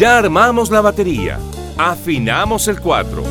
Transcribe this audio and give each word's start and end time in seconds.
Ya 0.00 0.16
armamos 0.16 0.70
la 0.70 0.80
batería, 0.80 1.38
afinamos 1.76 2.68
el 2.68 2.80
4, 2.80 3.22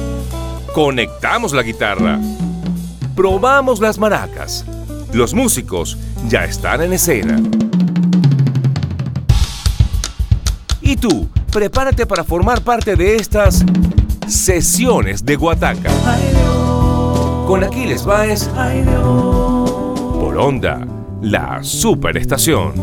conectamos 0.72 1.52
la 1.52 1.64
guitarra, 1.64 2.20
probamos 3.16 3.80
las 3.80 3.98
maracas. 3.98 4.64
Los 5.12 5.34
músicos 5.34 5.98
ya 6.28 6.46
están 6.46 6.84
en 6.84 6.94
escena. 6.94 7.42
Y 10.80 10.96
tú, 10.96 11.28
prepárate 11.52 12.06
para 12.06 12.24
formar 12.24 12.62
parte 12.62 12.96
de 12.96 13.16
estas 13.16 13.66
sesiones 14.28 15.26
de 15.26 15.38
Guataca. 15.38 15.90
Con 17.48 17.64
Aquiles 17.64 18.06
Baez 18.06 18.48
por 20.20 20.38
Onda, 20.38 20.86
la 21.20 21.64
superestación. 21.64 22.74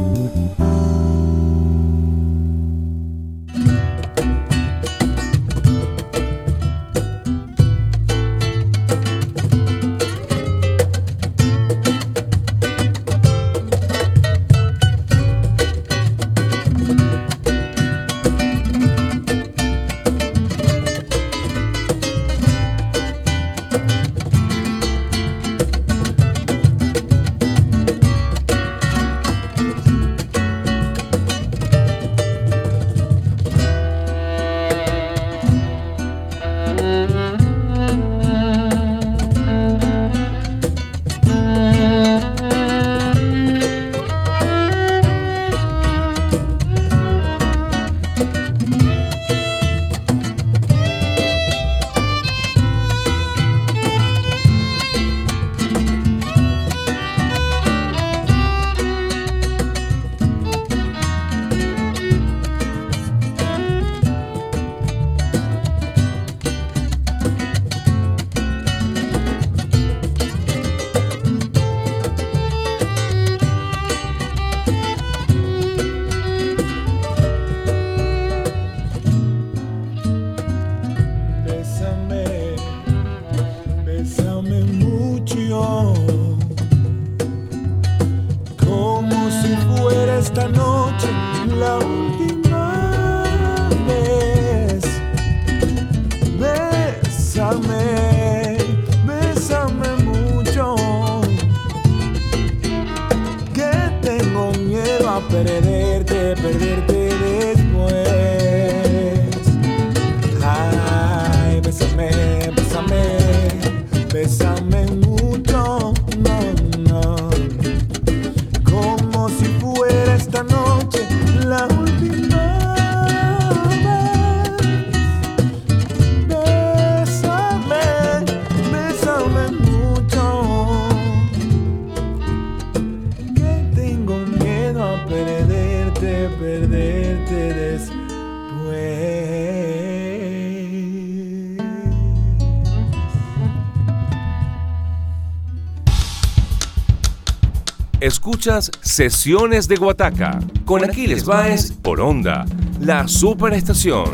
Escuchas 148.06 148.70
Sesiones 148.82 149.66
de 149.66 149.74
Guataca 149.74 150.38
con 150.64 150.84
Aquiles 150.84 151.24
Baez 151.24 151.72
por 151.72 152.00
Onda, 152.00 152.46
la 152.78 153.08
superestación. 153.08 154.08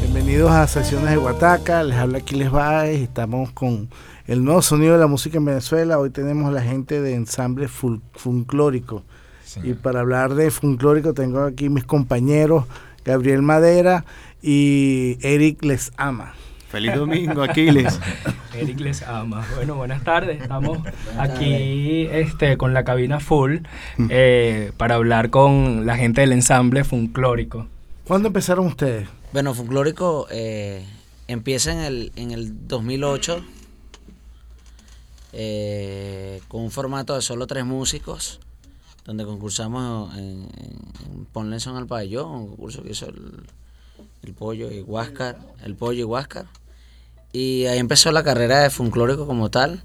Bienvenidos 0.00 0.50
a 0.50 0.66
Sesiones 0.66 1.10
de 1.10 1.18
Guataca, 1.18 1.82
les 1.82 1.98
habla 1.98 2.16
Aquiles 2.16 2.50
Baez, 2.50 3.00
estamos 3.02 3.52
con 3.52 3.90
el 4.26 4.42
nuevo 4.42 4.62
sonido 4.62 4.94
de 4.94 5.00
la 5.00 5.06
música 5.06 5.36
en 5.36 5.44
Venezuela. 5.44 5.98
Hoy 5.98 6.08
tenemos 6.08 6.50
la 6.50 6.62
gente 6.62 7.02
de 7.02 7.14
ensamble 7.14 7.68
folclórico. 7.68 9.02
Y 9.62 9.74
para 9.74 10.00
hablar 10.00 10.34
de 10.34 10.50
folclórico 10.50 11.12
tengo 11.12 11.42
aquí 11.42 11.68
mis 11.68 11.84
compañeros 11.84 12.64
Gabriel 13.04 13.42
Madera 13.42 14.06
y 14.40 15.18
Eric 15.20 15.62
Les 15.62 15.92
Ama. 15.98 16.32
Feliz 16.68 16.94
domingo, 16.94 17.42
Aquiles. 17.42 17.98
Eric 18.54 18.80
les 18.80 19.02
ama. 19.02 19.46
Bueno, 19.56 19.76
buenas 19.76 20.04
tardes. 20.04 20.42
Estamos 20.42 20.78
aquí 21.18 22.06
este, 22.10 22.58
con 22.58 22.74
la 22.74 22.84
cabina 22.84 23.20
full 23.20 23.60
eh, 24.10 24.72
para 24.76 24.96
hablar 24.96 25.30
con 25.30 25.86
la 25.86 25.96
gente 25.96 26.20
del 26.20 26.32
ensamble 26.32 26.84
Funklórico. 26.84 27.66
¿Cuándo 28.04 28.28
empezaron 28.28 28.66
ustedes? 28.66 29.08
Bueno, 29.32 29.54
Funklórico 29.54 30.26
eh, 30.30 30.84
empieza 31.26 31.72
en 31.72 31.78
el, 31.78 32.12
en 32.16 32.32
el 32.32 32.68
2008 32.68 33.42
eh, 35.32 36.42
con 36.48 36.62
un 36.62 36.70
formato 36.70 37.14
de 37.14 37.22
solo 37.22 37.46
tres 37.46 37.64
músicos 37.64 38.40
donde 39.06 39.24
concursamos 39.24 40.14
en, 40.18 40.48
en 40.58 41.24
Ponle 41.32 41.60
Son 41.60 41.76
al 41.76 41.86
Pabellón, 41.86 42.30
un 42.30 42.48
concurso 42.48 42.82
que 42.82 42.90
hizo 42.90 43.06
el, 43.08 43.46
el 44.22 44.34
pollo 44.34 44.70
y 44.70 44.80
Huáscar, 44.80 45.38
el 45.64 45.74
pollo 45.74 46.00
y 46.00 46.04
Huáscar. 46.04 46.46
Y 47.32 47.66
ahí 47.66 47.78
empezó 47.78 48.10
la 48.12 48.22
carrera 48.22 48.60
de 48.60 48.70
Funklórico 48.70 49.26
como 49.26 49.50
tal. 49.50 49.82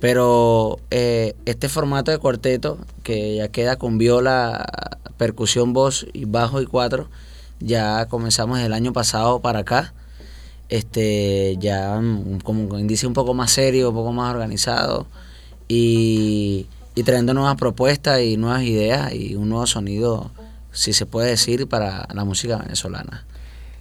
Pero 0.00 0.80
eh, 0.90 1.34
este 1.46 1.68
formato 1.68 2.10
de 2.10 2.18
cuarteto, 2.18 2.78
que 3.02 3.36
ya 3.36 3.48
queda 3.48 3.76
con 3.76 3.96
viola, 3.96 4.66
percusión, 5.16 5.72
voz 5.72 6.06
y 6.12 6.26
bajo 6.26 6.60
y 6.60 6.66
cuatro, 6.66 7.08
ya 7.60 8.06
comenzamos 8.06 8.58
el 8.60 8.72
año 8.72 8.92
pasado 8.92 9.40
para 9.40 9.60
acá. 9.60 9.94
Este, 10.68 11.56
ya 11.58 11.98
mm, 12.00 12.40
como 12.40 12.78
indicio 12.78 13.08
un 13.08 13.14
poco 13.14 13.34
más 13.34 13.50
serio, 13.52 13.90
un 13.90 13.94
poco 13.94 14.12
más 14.12 14.34
organizado 14.34 15.06
y, 15.68 16.66
y 16.94 17.02
trayendo 17.02 17.32
nuevas 17.34 17.56
propuestas 17.56 18.20
y 18.20 18.36
nuevas 18.36 18.62
ideas 18.62 19.12
y 19.14 19.36
un 19.36 19.48
nuevo 19.48 19.66
sonido, 19.66 20.30
si 20.72 20.92
se 20.92 21.06
puede 21.06 21.30
decir, 21.30 21.68
para 21.68 22.08
la 22.12 22.24
música 22.24 22.58
venezolana. 22.58 23.24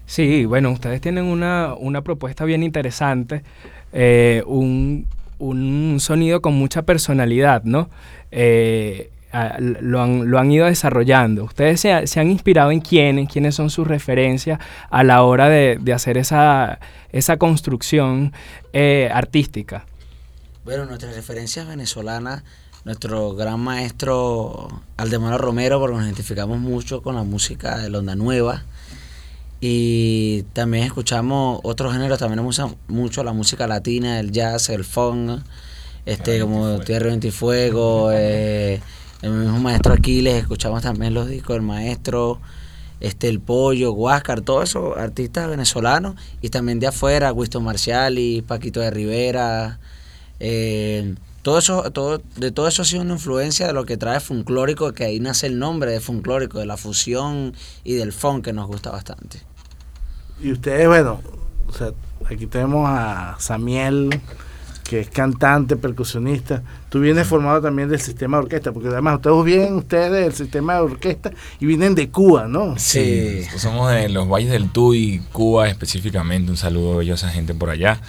Sí, 0.05 0.45
bueno, 0.45 0.71
ustedes 0.71 1.01
tienen 1.01 1.25
una, 1.25 1.73
una 1.77 2.01
propuesta 2.01 2.45
bien 2.45 2.61
interesante, 2.63 3.43
eh, 3.93 4.43
un, 4.45 5.07
un, 5.39 5.97
sonido 5.99 6.41
con 6.41 6.53
mucha 6.53 6.83
personalidad, 6.83 7.63
¿no? 7.63 7.89
Eh, 8.31 9.09
lo, 9.81 10.01
han, 10.01 10.29
lo, 10.29 10.39
han, 10.39 10.51
ido 10.51 10.67
desarrollando. 10.67 11.45
¿Ustedes 11.45 11.79
se, 11.79 12.05
se, 12.05 12.19
han 12.19 12.29
inspirado 12.29 12.71
en 12.71 12.81
quiénes? 12.81 13.29
¿Quiénes 13.29 13.55
son 13.55 13.69
sus 13.69 13.87
referencias 13.87 14.59
a 14.91 15.03
la 15.03 15.23
hora 15.23 15.49
de, 15.49 15.79
de 15.81 15.93
hacer 15.93 16.17
esa, 16.17 16.79
esa 17.11 17.37
construcción 17.37 18.33
eh, 18.73 19.09
artística? 19.11 19.85
Bueno, 20.65 20.85
nuestras 20.85 21.15
referencias 21.15 21.67
venezolanas, 21.67 22.43
nuestro 22.85 23.33
gran 23.33 23.59
maestro 23.59 24.67
Aldemaro 24.97 25.37
Romero, 25.39 25.79
porque 25.79 25.95
nos 25.95 26.05
identificamos 26.05 26.59
mucho 26.59 27.01
con 27.01 27.15
la 27.15 27.23
música 27.23 27.77
de 27.77 27.89
la 27.89 27.99
onda 27.99 28.15
nueva 28.15 28.63
y 29.65 30.43
también 30.51 30.83
escuchamos 30.83 31.61
otros 31.63 31.93
géneros, 31.93 32.19
también 32.19 32.35
nos 32.35 32.47
gusta 32.47 32.75
mucho 32.89 33.23
la 33.23 33.31
música 33.31 33.65
latina, 33.65 34.19
el 34.19 34.33
jazz, 34.33 34.67
el 34.67 34.83
funk, 34.83 35.39
este, 36.05 36.41
como 36.41 36.79
Tierra, 36.79 37.07
Viento 37.07 37.27
y 37.27 37.31
Fuego, 37.31 38.11
eh, 38.11 38.81
el 39.21 39.31
mismo 39.31 39.59
maestro 39.59 39.93
Aquiles, 39.93 40.35
escuchamos 40.35 40.81
también 40.81 41.13
los 41.13 41.29
discos 41.29 41.55
del 41.55 41.61
maestro, 41.61 42.41
este 42.99 43.29
El 43.29 43.39
Pollo, 43.39 43.93
Huáscar, 43.93 44.41
todos 44.41 44.67
esos 44.67 44.97
artistas 44.97 45.47
venezolanos 45.47 46.15
y 46.41 46.49
también 46.49 46.81
de 46.81 46.87
afuera, 46.87 47.31
Winston 47.31 47.63
Marcial 47.63 48.19
y 48.19 48.41
Paquito 48.41 48.81
de 48.81 48.91
Rivera. 48.91 49.79
Eh, 50.41 51.15
todo 51.43 51.59
eso, 51.59 51.91
todo, 51.91 52.21
de 52.37 52.51
todo 52.51 52.67
eso 52.67 52.81
ha 52.81 52.85
sido 52.85 53.01
una 53.01 53.13
influencia 53.13 53.67
de 53.67 53.73
lo 53.73 53.85
que 53.85 53.97
trae 53.97 54.19
Funklórico, 54.21 54.93
que 54.93 55.03
ahí 55.03 55.19
nace 55.19 55.47
el 55.47 55.59
nombre 55.59 55.91
de 55.91 55.99
Funklórico, 55.99 56.57
de 56.57 56.65
la 56.65 56.77
fusión 56.77 57.53
y 57.83 57.93
del 57.93 58.13
funk 58.13 58.45
que 58.45 58.53
nos 58.53 58.65
gusta 58.65 58.91
bastante. 58.91 59.41
Y 60.41 60.53
ustedes, 60.53 60.87
bueno, 60.87 61.21
o 61.67 61.73
sea, 61.73 61.91
aquí 62.29 62.47
tenemos 62.47 62.87
a 62.89 63.35
Samiel, 63.39 64.21
que 64.83 65.01
es 65.01 65.09
cantante, 65.09 65.75
percusionista. 65.75 66.63
Tú 66.89 67.01
vienes 67.01 67.27
formado 67.27 67.61
también 67.61 67.89
del 67.89 67.99
sistema 67.99 68.37
de 68.37 68.43
orquesta, 68.43 68.71
porque 68.71 68.87
además 68.87 69.15
ustedes 69.15 69.43
vienen 69.43 69.73
ustedes 69.75 70.11
del 70.11 70.33
sistema 70.33 70.75
de 70.75 70.79
orquesta 70.79 71.31
y 71.59 71.65
vienen 71.65 71.93
de 71.93 72.09
Cuba, 72.09 72.47
¿no? 72.47 72.77
Sí, 72.77 73.43
somos 73.57 73.91
de 73.91 74.07
los 74.07 74.29
Valles 74.29 74.49
del 74.49 74.69
Tuy, 74.69 75.21
Cuba 75.33 75.67
específicamente. 75.67 76.51
Un 76.51 76.57
saludo 76.57 76.99
a 76.99 77.03
esa 77.03 77.29
gente 77.29 77.53
por 77.53 77.69
allá. 77.69 77.99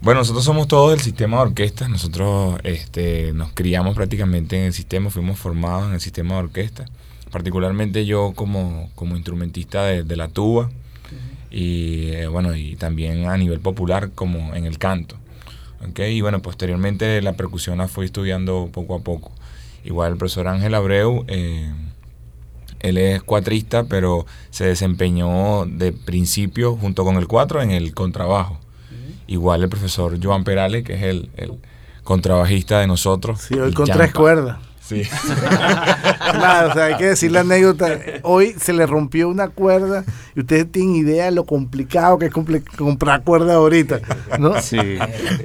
Bueno, 0.00 0.20
nosotros 0.20 0.44
somos 0.44 0.68
todos 0.68 0.90
del 0.90 1.00
sistema 1.00 1.38
de 1.38 1.42
orquesta. 1.44 1.88
Nosotros 1.88 2.58
este, 2.64 3.32
nos 3.32 3.52
criamos 3.52 3.94
prácticamente 3.94 4.58
en 4.58 4.64
el 4.66 4.72
sistema, 4.72 5.10
fuimos 5.10 5.38
formados 5.38 5.88
en 5.88 5.94
el 5.94 6.00
sistema 6.00 6.34
de 6.34 6.40
orquesta. 6.40 6.84
Particularmente 7.30 8.04
yo 8.04 8.32
como, 8.34 8.90
como 8.94 9.16
instrumentista 9.16 9.84
de, 9.84 10.16
la 10.16 10.28
tuba 10.28 10.70
y 11.50 12.08
eh, 12.10 12.26
bueno, 12.28 12.54
y 12.54 12.76
también 12.76 13.28
a 13.28 13.36
nivel 13.36 13.60
popular 13.60 14.10
como 14.14 14.54
en 14.54 14.66
el 14.66 14.78
canto. 14.78 15.16
Y 15.96 16.20
bueno, 16.20 16.40
posteriormente 16.40 17.20
la 17.22 17.34
percusión 17.34 17.78
la 17.78 17.88
fui 17.88 18.06
estudiando 18.06 18.70
poco 18.72 18.94
a 18.94 19.00
poco. 19.00 19.32
Igual 19.84 20.12
el 20.12 20.18
profesor 20.18 20.48
Ángel 20.48 20.74
Abreu, 20.74 21.24
eh, 21.28 21.72
él 22.80 22.98
es 22.98 23.22
cuatrista, 23.22 23.84
pero 23.84 24.26
se 24.50 24.64
desempeñó 24.64 25.66
de 25.66 25.92
principio 25.92 26.76
junto 26.76 27.04
con 27.04 27.16
el 27.16 27.26
cuatro 27.26 27.62
en 27.62 27.70
el 27.70 27.94
contrabajo. 27.94 28.58
Igual 29.26 29.62
el 29.62 29.68
profesor 29.68 30.18
Joan 30.22 30.44
Perales, 30.44 30.84
que 30.84 30.94
es 30.94 31.02
el, 31.02 31.30
el 31.36 31.52
contrabajista 32.02 32.80
de 32.80 32.86
nosotros. 32.86 33.40
Sí, 33.40 33.54
hoy 33.54 33.72
con 33.72 33.86
tres 33.86 34.12
cuerdas. 34.12 34.58
Sí. 34.86 35.02
o 35.24 36.72
sea, 36.74 36.84
hay 36.84 36.96
que 36.96 37.06
decir 37.06 37.32
la 37.32 37.40
anécdota. 37.40 37.98
Hoy 38.22 38.54
se 38.60 38.74
le 38.74 38.84
rompió 38.86 39.30
una 39.30 39.48
cuerda 39.48 40.04
y 40.36 40.40
ustedes 40.40 40.70
tienen 40.70 40.96
idea 40.96 41.26
de 41.26 41.30
lo 41.30 41.44
complicado 41.44 42.18
que 42.18 42.26
es 42.26 42.32
comprar 42.32 43.22
cuerda 43.22 43.54
ahorita, 43.54 44.00
¿no? 44.38 44.60
Sí, 44.60 44.98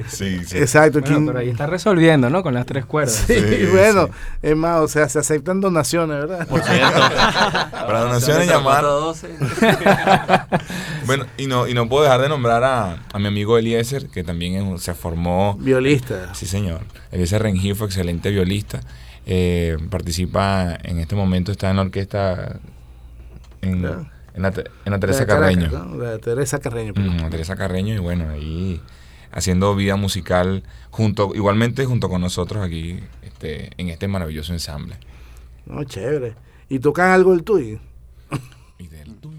sí, 0.09 0.43
sí. 0.45 0.57
Exacto. 0.57 0.99
pero 1.01 1.39
ahí 1.39 1.49
está 1.49 1.67
resolviendo, 1.67 2.29
¿no? 2.29 2.43
Con 2.43 2.53
las 2.53 2.65
tres 2.65 2.85
cuerdas. 2.85 3.23
Sí, 3.27 3.35
bueno, 3.71 4.09
es 4.41 4.55
más, 4.57 4.81
o 4.81 4.87
sea, 4.89 5.07
se 5.07 5.19
aceptan 5.19 5.61
donaciones, 5.61 6.17
¿verdad? 6.17 6.45
Por 6.47 6.61
cierto. 6.61 6.99
Para 7.71 8.01
donaciones 8.01 8.47
llamar. 8.47 8.83
bueno, 11.05 11.25
y 11.37 11.47
no, 11.47 11.67
y 11.67 11.73
no 11.73 11.87
puedo 11.87 12.03
dejar 12.03 12.21
de 12.21 12.29
nombrar 12.29 12.63
a, 12.63 13.03
a 13.13 13.19
mi 13.19 13.27
amigo 13.27 13.57
Eliezer, 13.57 14.07
que 14.09 14.23
también 14.23 14.79
se 14.79 14.93
formó. 14.93 15.55
Violista. 15.59 16.33
Sí, 16.33 16.45
señor. 16.45 16.81
Eliezer 17.11 17.41
Rengifo, 17.41 17.85
excelente 17.85 18.31
violista. 18.31 18.81
Eh, 19.25 19.77
participa 19.89 20.77
en 20.83 20.99
este 20.99 21.15
momento, 21.15 21.51
está 21.51 21.69
en 21.69 21.75
la 21.75 21.81
orquesta 21.83 22.59
en, 23.61 23.81
la, 23.81 24.51
Teresa 24.99 25.25
Carreño. 25.25 25.69
La 25.97 26.17
Teresa 26.19 26.59
Carreño. 26.59 26.93
la 26.95 27.29
Teresa 27.29 27.55
Carreño 27.55 27.93
y 27.93 27.99
bueno, 27.99 28.29
ahí 28.29 28.81
haciendo 29.31 29.75
vida 29.75 29.95
musical 29.95 30.63
junto 30.89 31.31
igualmente 31.35 31.85
junto 31.85 32.09
con 32.09 32.21
nosotros 32.21 32.63
aquí 32.63 32.99
este, 33.21 33.71
en 33.77 33.89
este 33.89 34.07
maravilloso 34.07 34.53
ensamble. 34.53 34.95
No, 35.65 35.83
chévere. 35.83 36.35
¿Y 36.67 36.79
tocan 36.79 37.11
algo 37.11 37.31
del 37.31 37.43
tuyo? 37.43 37.79
y 38.79 38.87
del 38.87 39.15
tuyo. 39.15 39.37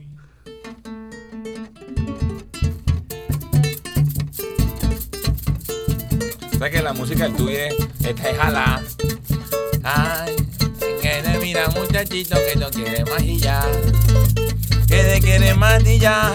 ¿Sabes 6.52 6.72
que 6.72 6.82
la 6.82 6.92
música 6.92 7.24
del 7.24 7.36
tuyo 7.36 7.58
es, 7.58 7.74
esta 8.04 8.30
es 8.30 8.36
jala? 8.36 8.82
Ay, 9.92 10.36
que 11.02 11.22
te 11.22 11.38
mira 11.40 11.68
muchachito 11.68 12.36
que 12.46 12.58
no 12.58 12.70
quiere 12.70 13.04
más 13.04 13.22
y 13.22 13.38
ya. 13.38 13.62
Que 14.86 15.02
te 15.02 15.20
quiere 15.20 15.54
más 15.54 15.84
y 15.84 15.98
ya. 15.98 16.30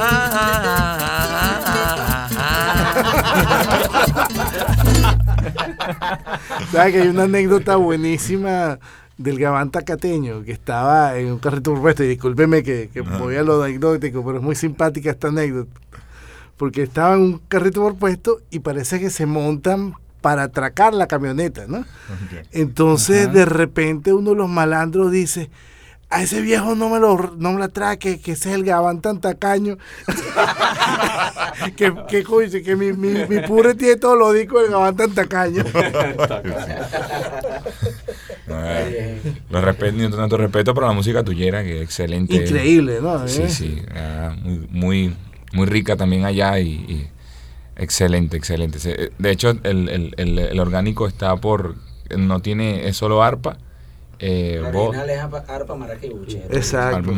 ¿Sabes 6.71 6.93
que 6.93 7.01
hay 7.01 7.07
una 7.07 7.23
anécdota 7.23 7.77
buenísima 7.77 8.79
del 9.17 9.39
Gabán 9.39 9.71
Tacateño 9.71 10.43
que 10.43 10.51
estaba 10.51 11.17
en 11.17 11.31
un 11.31 11.39
carrito 11.39 11.73
puesto? 11.75 12.03
Y 12.03 12.07
discúlpeme 12.09 12.63
que, 12.63 12.89
que 12.91 13.01
voy 13.01 13.37
a 13.37 13.43
lo 13.43 13.63
anecdótico, 13.63 14.25
pero 14.25 14.39
es 14.39 14.43
muy 14.43 14.55
simpática 14.55 15.11
esta 15.11 15.29
anécdota. 15.29 15.79
Porque 16.57 16.83
estaba 16.83 17.15
en 17.15 17.21
un 17.21 17.37
carrito 17.47 17.81
por 17.81 17.95
puesto 17.95 18.41
y 18.49 18.59
parece 18.59 18.99
que 18.99 19.09
se 19.09 19.25
montan 19.25 19.93
para 20.25 20.41
atracar 20.41 20.95
la 20.95 21.05
camioneta, 21.05 21.67
¿no? 21.67 21.85
Entonces 22.51 23.31
de 23.31 23.45
repente 23.45 24.11
uno 24.11 24.31
de 24.31 24.37
los 24.37 24.49
malandros 24.49 25.11
dice, 25.11 25.51
a 26.09 26.23
ese 26.23 26.41
viejo 26.41 26.73
no 26.73 26.89
me 26.89 26.97
lo 26.97 27.35
no 27.37 27.51
me 27.51 27.59
lo 27.59 27.65
atraque, 27.65 28.19
que 28.19 28.31
ese 28.31 28.49
es 28.49 28.55
el 28.55 28.63
gabán 28.63 29.01
tan 29.01 29.21
tacaño. 29.21 29.77
que, 31.77 31.93
que, 32.09 32.23
que 32.63 32.75
mi, 32.75 32.91
mi, 32.93 33.27
mi 33.27 33.39
pure 33.41 33.75
tiene 33.75 33.97
todo 33.97 34.15
lo 34.15 34.33
dico 34.33 34.59
el 34.59 34.71
gabán 34.71 34.95
tan 34.95 35.13
tacaño. 35.13 35.63
lo 39.51 39.61
respeto, 39.61 40.17
tanto 40.17 40.37
respeto 40.37 40.73
por 40.73 40.85
la 40.85 40.93
música 40.93 41.23
tuyera, 41.23 41.61
que 41.61 41.77
es 41.77 41.83
excelente. 41.83 42.33
Increíble, 42.33 42.97
¿no? 42.99 43.27
Sí, 43.27 43.47
sí, 43.47 43.79
ah, 43.95 44.35
muy, 44.41 44.67
muy, 44.71 45.15
muy 45.53 45.67
rica 45.67 45.95
también 45.95 46.25
allá 46.25 46.57
y 46.57 47.11
Excelente, 47.75 48.37
excelente. 48.37 49.11
De 49.17 49.31
hecho, 49.31 49.49
el, 49.49 49.89
el, 49.89 50.39
el, 50.39 50.59
orgánico 50.59 51.07
está 51.07 51.35
por. 51.35 51.75
No 52.15 52.41
tiene. 52.41 52.87
Es 52.87 52.97
solo 52.97 53.21
arpa. 53.21 53.57
Eh, 54.19 54.55
el 54.57 54.75
original 54.75 55.09
es 55.09 55.19
arpa, 55.19 55.75
maraquibuche. 55.75 56.45
Exacto. 56.49 57.11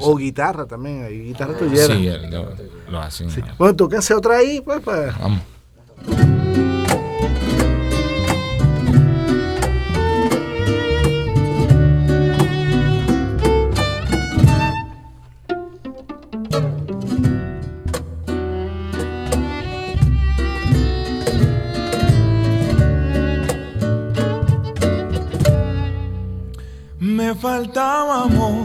O 0.00 0.16
guitarra 0.16 0.66
también. 0.66 1.04
Hay 1.04 1.20
guitarra 1.20 1.52
ah, 1.56 1.58
tuyera. 1.58 1.94
Sí, 1.94 2.08
lo, 2.30 2.48
lo 2.90 3.00
hacen. 3.00 3.30
Sí. 3.30 3.42
Bueno, 3.58 3.76
tú 3.76 3.88
que 3.88 3.96
hacer 3.96 4.16
otra 4.16 4.36
ahí, 4.36 4.60
pues. 4.62 4.80
pues. 4.80 5.18
Vamos. 5.18 5.42
Me 27.28 27.34
faltaba 27.34 28.22
amor, 28.22 28.64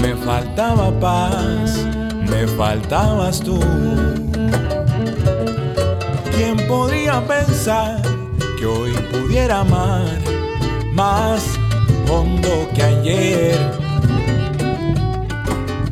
me 0.00 0.14
faltaba 0.16 0.90
paz, 0.98 1.76
me 2.30 2.46
faltabas 2.46 3.38
tú. 3.40 3.60
¿Quién 6.34 6.56
podría 6.66 7.20
pensar 7.26 8.00
que 8.58 8.64
hoy 8.64 8.92
pudiera 9.12 9.60
amar 9.60 10.06
más 10.94 11.44
hondo 12.10 12.66
que 12.74 12.82
ayer? 12.82 13.58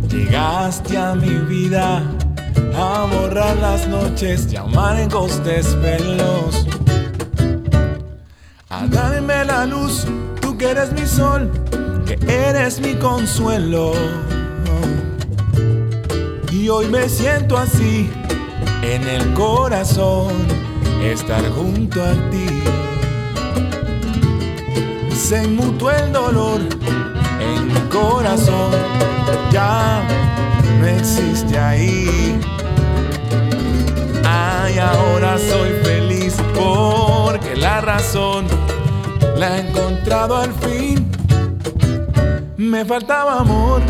Llegaste 0.08 0.96
a 0.96 1.14
mi 1.14 1.34
vida 1.34 2.02
a 2.74 3.06
borrar 3.12 3.56
las 3.58 3.86
noches, 3.88 4.50
llamar 4.50 4.98
en 4.98 5.10
costes 5.10 5.78
velos, 5.82 6.66
a 8.70 8.86
darme 8.86 9.44
la 9.44 9.66
luz 9.66 10.06
que 10.62 10.70
eres 10.70 10.92
mi 10.92 11.04
sol, 11.04 11.50
que 12.06 12.16
eres 12.32 12.78
mi 12.78 12.94
consuelo. 12.94 13.94
Y 16.52 16.68
hoy 16.68 16.86
me 16.86 17.08
siento 17.08 17.56
así 17.56 18.08
en 18.84 19.02
el 19.08 19.34
corazón, 19.34 20.32
estar 21.02 21.42
junto 21.50 22.00
a 22.00 22.12
ti. 22.30 22.62
Se 25.16 25.48
mutó 25.48 25.90
el 25.90 26.12
dolor 26.12 26.60
en 27.40 27.66
mi 27.66 27.80
corazón, 27.90 28.70
ya 29.50 30.00
no 30.78 30.86
existe 30.86 31.58
ahí. 31.58 32.38
Ay, 34.24 34.78
ahora 34.78 35.38
soy 35.38 35.70
feliz 35.82 36.36
porque 36.54 37.56
la 37.56 37.80
razón 37.80 38.46
la 39.36 39.56
he 39.56 39.60
encontrado 39.68 40.36
al 40.36 40.52
fin. 40.54 41.10
Me 42.56 42.84
faltaba 42.84 43.40
amor, 43.40 43.82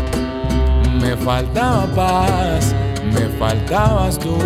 me 1.01 1.15
faltaba 1.17 1.85
paz, 1.95 2.73
me 3.13 3.27
faltabas 3.37 4.17
tú. 4.17 4.37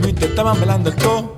Los 0.00 0.06
chimichimitos 0.06 0.30
estaban 0.30 0.58
velando 0.58 0.88
el 0.88 0.96
coro. 0.96 1.29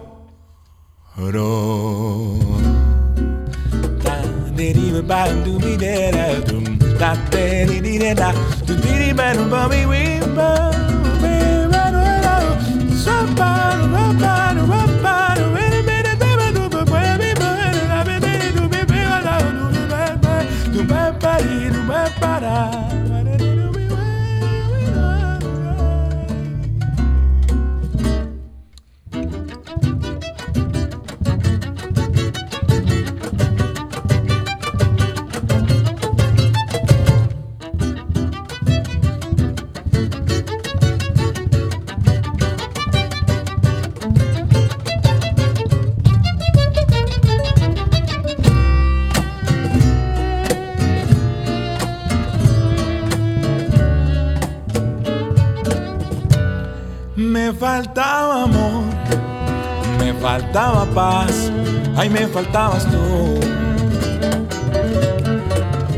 Ay 62.02 62.10
me 62.10 62.26
faltabas 62.26 62.84
tú. 62.90 63.38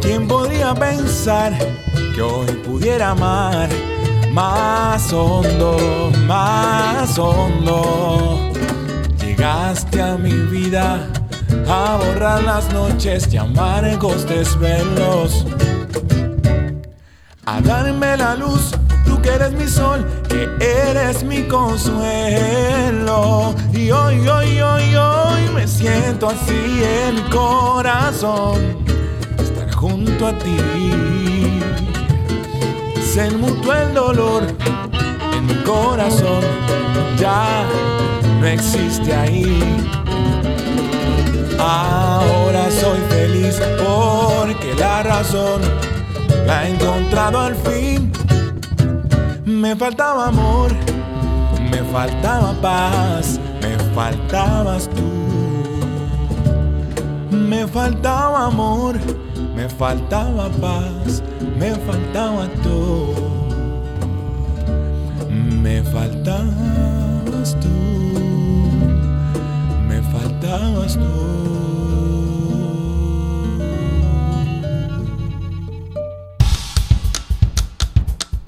¿Quién 0.03 0.29
podría 0.29 0.75
pensar 0.75 1.53
que 2.15 2.21
hoy 2.21 2.53
pudiera 2.67 3.11
amar 3.11 3.71
más 4.31 5.11
hondo, 5.15 6.13
más 6.27 7.19
hondo? 7.19 8.53
Llegaste 9.19 10.03
a 10.03 10.19
mi 10.19 10.35
vida 10.55 11.09
a 11.67 11.97
borrar 11.97 12.43
las 12.43 12.71
noches 12.75 13.33
y 13.33 13.39
amargos 13.39 14.29
desvelos, 14.29 15.47
a 17.47 17.61
darme 17.63 18.15
la 18.19 18.35
luz 18.35 18.75
que 19.25 19.31
eres 19.31 19.53
mi 19.53 19.67
sol, 19.67 20.05
que 20.35 20.49
eres 20.61 21.23
mi 21.23 21.43
consuelo. 21.45 22.05
Y 23.73 23.91
hoy, 23.91 24.27
hoy, 24.27 24.61
hoy, 24.61 24.95
hoy 24.97 25.43
me 25.55 25.69
siento 25.69 26.29
así 26.29 26.83
mi 27.15 27.23
corazón, 27.31 28.77
estar 29.39 29.71
junto 29.73 30.27
a 30.27 30.33
ti. 30.39 30.57
Se 33.13 33.31
mutuo 33.31 33.73
el 33.75 33.95
dolor 33.95 34.43
en 35.37 35.47
mi 35.47 35.55
corazón, 35.63 36.43
ya 37.17 37.65
no 38.41 38.47
existe 38.47 39.15
ahí. 39.15 39.63
Ahora 41.59 42.69
soy 42.71 42.99
feliz 43.09 43.61
porque 43.79 44.75
la 44.79 45.03
razón 45.05 45.61
la 46.47 46.67
he 46.67 46.75
encontrado 46.75 47.39
al 47.39 47.55
fin 47.55 48.14
me 49.65 49.75
faltaba 49.75 50.27
amor, 50.27 50.71
me 51.71 51.79
faltaba 51.91 52.53
paz, 52.61 53.41
me 53.63 53.79
faltabas 53.95 54.91
tú. 54.91 55.09
Me 57.35 57.67
faltaba 57.67 58.45
amor, 58.45 58.99
me 59.57 59.67
faltaba 59.71 60.51
paz, 60.61 61.23
me 61.59 61.71
faltaba 61.87 62.47
tú. 62.63 63.15
Me 65.31 65.83
faltabas 65.83 67.57
tú, 67.63 67.79
me 69.89 70.03
faltabas 70.13 70.93
tú. 70.93 71.54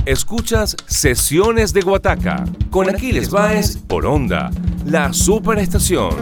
Escuchas 0.07 0.77
Sesiones 0.87 1.73
de 1.73 1.81
Guataca 1.81 2.45
con 2.71 2.89
Aquiles 2.89 3.29
Baez 3.29 3.77
por 3.77 4.07
Onda, 4.07 4.53
la 4.85 5.13
superestación. 5.13 6.15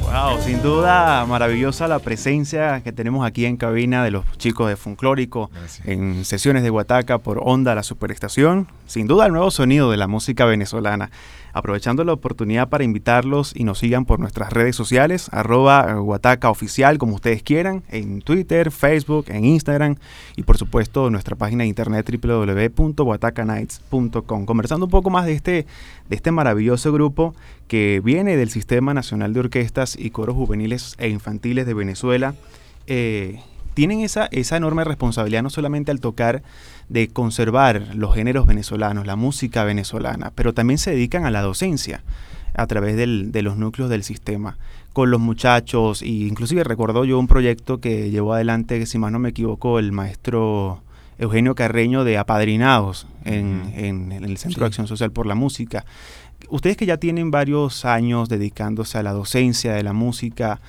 Wow, 0.00 0.40
sin 0.42 0.62
duda 0.62 1.26
maravillosa 1.26 1.86
la 1.86 1.98
presencia 1.98 2.80
que 2.82 2.92
tenemos 2.92 3.26
aquí 3.26 3.44
en 3.44 3.58
cabina 3.58 4.02
de 4.02 4.12
los 4.12 4.24
chicos 4.38 4.70
de 4.70 4.76
Funclórico 4.76 5.50
en 5.84 6.24
sesiones 6.24 6.62
de 6.62 6.70
Guataca 6.70 7.18
por 7.18 7.42
Onda, 7.44 7.74
la 7.74 7.82
superestación. 7.82 8.68
Sin 8.86 9.06
duda 9.06 9.26
el 9.26 9.32
nuevo 9.32 9.50
sonido 9.50 9.90
de 9.90 9.98
la 9.98 10.06
música 10.06 10.46
venezolana 10.46 11.10
aprovechando 11.52 12.04
la 12.04 12.12
oportunidad 12.12 12.68
para 12.68 12.84
invitarlos 12.84 13.52
y 13.54 13.64
nos 13.64 13.78
sigan 13.78 14.04
por 14.04 14.20
nuestras 14.20 14.52
redes 14.52 14.76
sociales, 14.76 15.28
arroba 15.32 15.94
Guataca 15.94 16.50
Oficial, 16.50 16.98
como 16.98 17.14
ustedes 17.14 17.42
quieran, 17.42 17.82
en 17.88 18.20
Twitter, 18.22 18.70
Facebook, 18.70 19.24
en 19.28 19.44
Instagram 19.44 19.96
y 20.36 20.44
por 20.44 20.56
supuesto 20.58 21.10
nuestra 21.10 21.34
página 21.36 21.64
de 21.64 21.68
internet 21.68 22.08
www.guatacanights.com. 22.10 24.46
Conversando 24.46 24.86
un 24.86 24.90
poco 24.90 25.10
más 25.10 25.26
de 25.26 25.32
este, 25.32 25.66
de 26.08 26.16
este 26.16 26.30
maravilloso 26.30 26.92
grupo 26.92 27.34
que 27.68 28.00
viene 28.04 28.36
del 28.36 28.50
Sistema 28.50 28.94
Nacional 28.94 29.32
de 29.32 29.40
Orquestas 29.40 29.96
y 29.98 30.10
Coros 30.10 30.36
Juveniles 30.36 30.94
e 30.98 31.08
Infantiles 31.08 31.66
de 31.66 31.74
Venezuela. 31.74 32.34
Eh, 32.86 33.40
tienen 33.74 34.00
esa, 34.00 34.26
esa 34.32 34.56
enorme 34.56 34.84
responsabilidad 34.84 35.42
no 35.42 35.50
solamente 35.50 35.90
al 35.90 36.00
tocar 36.00 36.42
de 36.88 37.08
conservar 37.08 37.94
los 37.94 38.14
géneros 38.14 38.46
venezolanos, 38.46 39.06
la 39.06 39.16
música 39.16 39.64
venezolana, 39.64 40.32
pero 40.34 40.52
también 40.52 40.78
se 40.78 40.90
dedican 40.90 41.24
a 41.24 41.30
la 41.30 41.42
docencia 41.42 42.02
a 42.54 42.66
través 42.66 42.96
de 42.96 43.42
los 43.42 43.56
núcleos 43.56 43.90
del 43.90 44.02
sistema 44.02 44.56
con 44.92 45.10
los 45.10 45.20
muchachos 45.20 46.02
e 46.02 46.08
inclusive 46.08 46.64
recuerdo 46.64 47.04
yo 47.04 47.18
un 47.18 47.28
proyecto 47.28 47.80
que 47.80 48.10
llevó 48.10 48.34
adelante, 48.34 48.84
si 48.86 48.98
más 48.98 49.12
no 49.12 49.18
me 49.18 49.30
equivoco, 49.30 49.78
el 49.78 49.92
maestro 49.92 50.82
Eugenio 51.18 51.54
Carreño 51.54 52.02
de 52.04 52.18
Apadrinados 52.18 53.06
en, 53.24 54.12
el 54.12 54.38
Centro 54.38 54.60
de 54.60 54.66
Acción 54.66 54.86
Social 54.86 55.12
por 55.12 55.26
la 55.26 55.34
Música. 55.34 55.84
Ustedes 56.48 56.76
que 56.76 56.86
ya 56.86 56.96
tienen 56.96 57.30
varios 57.30 57.84
años 57.84 58.28
dedicándose 58.28 58.98
a 58.98 59.02
la 59.02 59.12
docencia 59.12 59.74
de 59.74 59.82
la 59.82 59.92
música, 59.92 60.60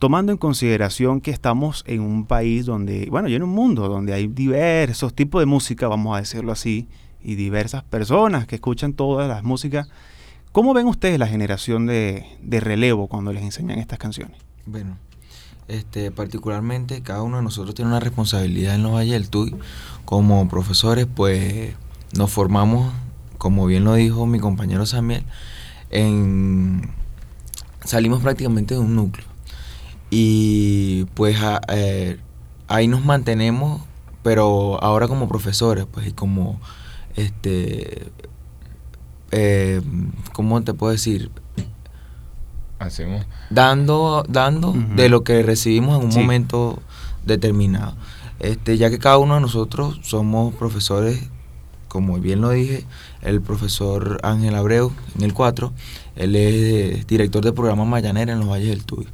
tomando 0.00 0.32
en 0.32 0.38
consideración 0.38 1.20
que 1.20 1.30
estamos 1.30 1.84
en 1.86 2.00
un 2.00 2.24
país 2.24 2.64
donde, 2.64 3.06
bueno, 3.10 3.28
y 3.28 3.34
en 3.34 3.42
un 3.42 3.50
mundo 3.50 3.86
donde 3.86 4.14
hay 4.14 4.28
diversos 4.28 5.12
tipos 5.12 5.42
de 5.42 5.46
música, 5.46 5.88
vamos 5.88 6.16
a 6.16 6.20
decirlo 6.20 6.52
así, 6.52 6.88
y 7.22 7.34
diversas 7.34 7.84
personas 7.84 8.46
que 8.46 8.54
escuchan 8.54 8.94
todas 8.94 9.28
las 9.28 9.44
músicas, 9.44 9.88
¿cómo 10.52 10.72
ven 10.72 10.86
ustedes 10.86 11.18
la 11.18 11.26
generación 11.26 11.84
de, 11.86 12.24
relevo 12.42 13.08
cuando 13.08 13.30
les 13.34 13.42
enseñan 13.42 13.78
estas 13.78 13.98
canciones? 13.98 14.38
Bueno, 14.64 14.96
este, 15.68 16.10
particularmente 16.10 17.02
cada 17.02 17.22
uno 17.22 17.36
de 17.36 17.42
nosotros 17.42 17.74
tiene 17.74 17.90
una 17.90 18.00
responsabilidad 18.00 18.76
en 18.76 18.82
los 18.82 18.92
Valle 18.92 19.12
del 19.12 19.28
Tuy. 19.28 19.54
Como 20.06 20.48
profesores, 20.48 21.06
pues 21.14 21.74
nos 22.16 22.30
formamos, 22.30 22.90
como 23.36 23.66
bien 23.66 23.84
lo 23.84 23.92
dijo 23.96 24.24
mi 24.24 24.38
compañero 24.38 24.86
Samuel, 24.86 25.24
en, 25.90 26.88
salimos 27.84 28.22
prácticamente 28.22 28.72
de 28.72 28.80
un 28.80 28.96
núcleo 28.96 29.29
y 30.10 31.04
pues 31.14 31.38
eh, 31.68 32.18
ahí 32.66 32.88
nos 32.88 33.04
mantenemos, 33.04 33.82
pero 34.22 34.82
ahora 34.82 35.08
como 35.08 35.28
profesores, 35.28 35.86
pues 35.90 36.08
y 36.08 36.12
como, 36.12 36.60
este, 37.14 38.10
eh, 39.30 39.80
¿cómo 40.32 40.62
te 40.62 40.74
puedo 40.74 40.92
decir? 40.92 41.30
Hacemos. 42.80 43.26
Dando, 43.50 44.24
dando 44.28 44.74
de 44.96 45.08
lo 45.08 45.22
que 45.22 45.42
recibimos 45.42 46.00
en 46.00 46.08
un 46.08 46.14
momento 46.14 46.80
determinado. 47.24 47.94
Este, 48.40 48.78
ya 48.78 48.88
que 48.88 48.98
cada 48.98 49.18
uno 49.18 49.34
de 49.34 49.42
nosotros 49.42 50.00
somos 50.02 50.54
profesores, 50.54 51.28
como 51.90 52.18
bien 52.20 52.40
lo 52.40 52.50
dije, 52.50 52.86
el 53.20 53.42
profesor 53.42 54.20
Ángel 54.22 54.54
Abreu 54.54 54.92
en 55.18 55.24
el 55.24 55.34
4, 55.34 55.72
él 56.14 56.36
es 56.36 57.06
director 57.06 57.44
del 57.44 57.52
programa 57.52 57.84
Mayanera 57.84 58.32
en 58.32 58.38
los 58.38 58.48
Valles 58.48 58.68
del 58.68 58.84
Tuy. 58.84 59.06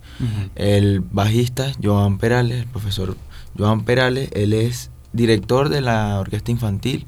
El 0.54 1.00
bajista, 1.00 1.72
Joan 1.82 2.18
Perales, 2.18 2.60
el 2.60 2.68
profesor 2.68 3.16
Joan 3.58 3.84
Perales, 3.84 4.28
él 4.32 4.52
es 4.52 4.90
director 5.14 5.70
de 5.70 5.80
la 5.80 6.20
orquesta 6.20 6.50
infantil 6.50 7.06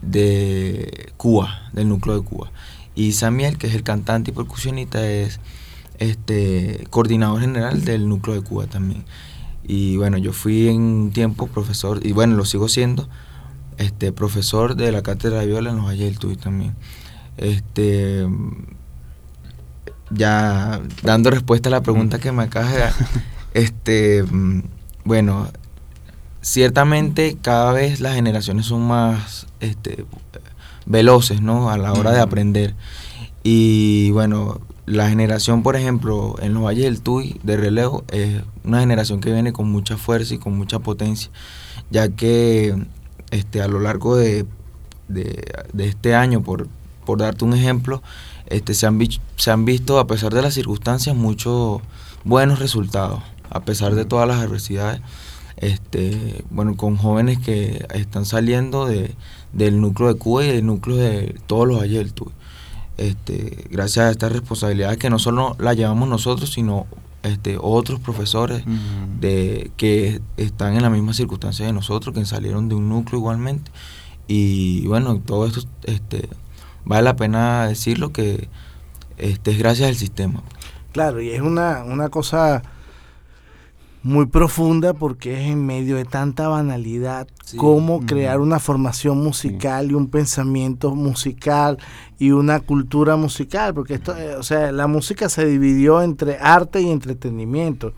de 0.00 1.12
Cuba, 1.16 1.68
del 1.72 1.88
núcleo 1.88 2.20
de 2.20 2.24
Cuba. 2.24 2.52
Y 2.94 3.12
Samuel, 3.12 3.58
que 3.58 3.66
es 3.66 3.74
el 3.74 3.82
cantante 3.82 4.30
y 4.30 4.34
percusionista, 4.34 5.04
es 5.06 5.40
este 5.98 6.86
coordinador 6.90 7.40
general 7.40 7.84
del 7.84 8.08
núcleo 8.08 8.36
de 8.36 8.42
Cuba 8.42 8.66
también. 8.66 9.04
Y 9.66 9.96
bueno, 9.96 10.18
yo 10.18 10.32
fui 10.32 10.68
en 10.68 11.10
tiempo 11.12 11.48
profesor, 11.48 12.00
y 12.06 12.12
bueno, 12.12 12.36
lo 12.36 12.44
sigo 12.44 12.68
siendo, 12.68 13.08
este, 13.80 14.12
profesor 14.12 14.76
de 14.76 14.92
la 14.92 15.02
cátedra 15.02 15.40
de 15.40 15.46
viola 15.46 15.70
en 15.70 15.76
los 15.76 15.86
Valles 15.86 16.04
del 16.04 16.18
Tuy 16.18 16.36
también. 16.36 16.76
Este, 17.38 18.26
ya 20.10 20.80
dando 21.02 21.30
respuesta 21.30 21.70
a 21.70 21.72
la 21.72 21.80
pregunta 21.80 22.18
que 22.18 22.30
me 22.30 22.42
acabas 22.42 22.74
de 22.74 22.82
este, 23.54 24.22
mm, 24.22 24.62
bueno, 25.04 25.48
ciertamente 26.42 27.38
cada 27.40 27.72
vez 27.72 28.00
las 28.00 28.14
generaciones 28.14 28.66
son 28.66 28.86
más 28.86 29.46
este, 29.60 30.04
veloces, 30.84 31.40
¿no? 31.40 31.70
A 31.70 31.78
la 31.78 31.94
hora 31.94 32.12
de 32.12 32.20
aprender. 32.20 32.74
Y 33.42 34.10
bueno, 34.10 34.60
la 34.84 35.08
generación, 35.08 35.62
por 35.62 35.76
ejemplo, 35.76 36.36
en 36.42 36.52
los 36.52 36.64
valles 36.64 36.84
del 36.84 37.00
Tuy 37.00 37.40
de 37.42 37.56
relevo, 37.56 38.04
es 38.10 38.42
una 38.62 38.80
generación 38.80 39.20
que 39.20 39.32
viene 39.32 39.54
con 39.54 39.70
mucha 39.70 39.96
fuerza 39.96 40.34
y 40.34 40.38
con 40.38 40.58
mucha 40.58 40.80
potencia, 40.80 41.30
ya 41.90 42.10
que 42.10 42.76
este, 43.30 43.62
a 43.62 43.68
lo 43.68 43.80
largo 43.80 44.16
de, 44.16 44.46
de, 45.08 45.44
este 45.78 46.14
año, 46.14 46.42
por, 46.42 46.68
por 47.04 47.18
darte 47.18 47.44
un 47.44 47.54
ejemplo, 47.54 48.02
este, 48.46 48.74
se, 48.74 48.86
han 48.86 48.98
se 49.36 49.50
han 49.50 49.64
visto, 49.64 49.98
a 49.98 50.06
pesar 50.06 50.32
de 50.32 50.42
las 50.42 50.54
circunstancias, 50.54 51.16
muchos 51.16 51.80
buenos 52.24 52.58
resultados, 52.58 53.22
a 53.48 53.60
pesar 53.60 53.94
de 53.94 54.04
todas 54.04 54.28
las 54.28 54.38
adversidades 54.38 55.00
este, 55.60 56.44
bueno, 56.50 56.76
con 56.76 56.96
jóvenes 56.96 57.38
que 57.38 57.86
están 57.94 58.24
saliendo 58.24 58.86
de, 58.86 59.14
del 59.52 59.80
núcleo 59.80 60.12
de 60.12 60.18
Cuba 60.18 60.44
y 60.44 60.48
del 60.48 60.66
núcleo 60.66 60.96
de 60.96 61.38
todos 61.46 61.68
los 61.68 61.80
Tuy. 62.14 62.28
Este, 62.96 63.66
gracias 63.70 64.06
a 64.06 64.10
estas 64.10 64.32
responsabilidades 64.32 64.98
que 64.98 65.10
no 65.10 65.18
solo 65.18 65.56
las 65.58 65.76
llevamos 65.76 66.08
nosotros, 66.08 66.50
sino 66.52 66.86
este, 67.22 67.58
otros 67.60 68.00
profesores 68.00 68.64
de, 69.20 69.70
que 69.76 70.20
están 70.36 70.74
en 70.74 70.82
la 70.82 70.90
misma 70.90 71.12
circunstancia 71.12 71.66
de 71.66 71.72
nosotros, 71.72 72.14
que 72.14 72.24
salieron 72.24 72.68
de 72.68 72.74
un 72.74 72.88
núcleo 72.88 73.18
igualmente. 73.18 73.70
Y 74.26 74.86
bueno, 74.86 75.18
todo 75.18 75.46
esto 75.46 75.60
este, 75.84 76.28
vale 76.84 77.02
la 77.02 77.16
pena 77.16 77.66
decirlo 77.66 78.12
que 78.12 78.48
este, 79.18 79.50
es 79.50 79.58
gracias 79.58 79.88
al 79.88 79.96
sistema. 79.96 80.42
Claro, 80.92 81.20
y 81.20 81.30
es 81.30 81.40
una, 81.40 81.84
una 81.84 82.08
cosa 82.08 82.62
muy 84.02 84.26
profunda 84.26 84.94
porque 84.94 85.34
es 85.34 85.50
en 85.50 85.66
medio 85.66 85.96
de 85.96 86.04
tanta 86.04 86.48
banalidad 86.48 87.28
cómo 87.56 88.00
crear 88.06 88.40
una 88.40 88.58
formación 88.58 89.22
musical 89.22 89.90
y 89.90 89.94
un 89.94 90.08
pensamiento 90.08 90.94
musical 90.94 91.78
y 92.18 92.32
una 92.32 92.60
cultura 92.60 93.16
musical 93.16 93.72
porque 93.72 93.94
esto 93.94 94.16
eh, 94.16 94.36
o 94.36 94.42
sea 94.42 94.72
la 94.72 94.86
música 94.86 95.28
se 95.28 95.46
dividió 95.46 96.02
entre 96.02 96.38
arte 96.38 96.80
y 96.80 96.90
entretenimiento. 96.90 97.92